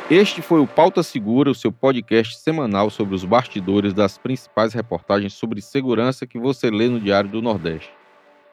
Este 0.10 0.42
foi 0.42 0.60
o 0.60 0.66
Pauta 0.66 1.04
Segura, 1.04 1.52
o 1.52 1.56
seu 1.56 1.72
podcast 1.72 2.40
semanal 2.40 2.90
sobre 2.90 3.14
os 3.14 3.24
bastidores 3.24 3.94
das 3.94 4.18
principais 4.18 4.74
reportagens 4.74 5.34
sobre 5.34 5.62
segurança 5.62 6.26
que 6.26 6.40
você 6.40 6.72
lê 6.72 6.90
no 6.90 7.00
Diário 7.00 7.30
do 7.30 7.44
Nordeste. 7.44 7.92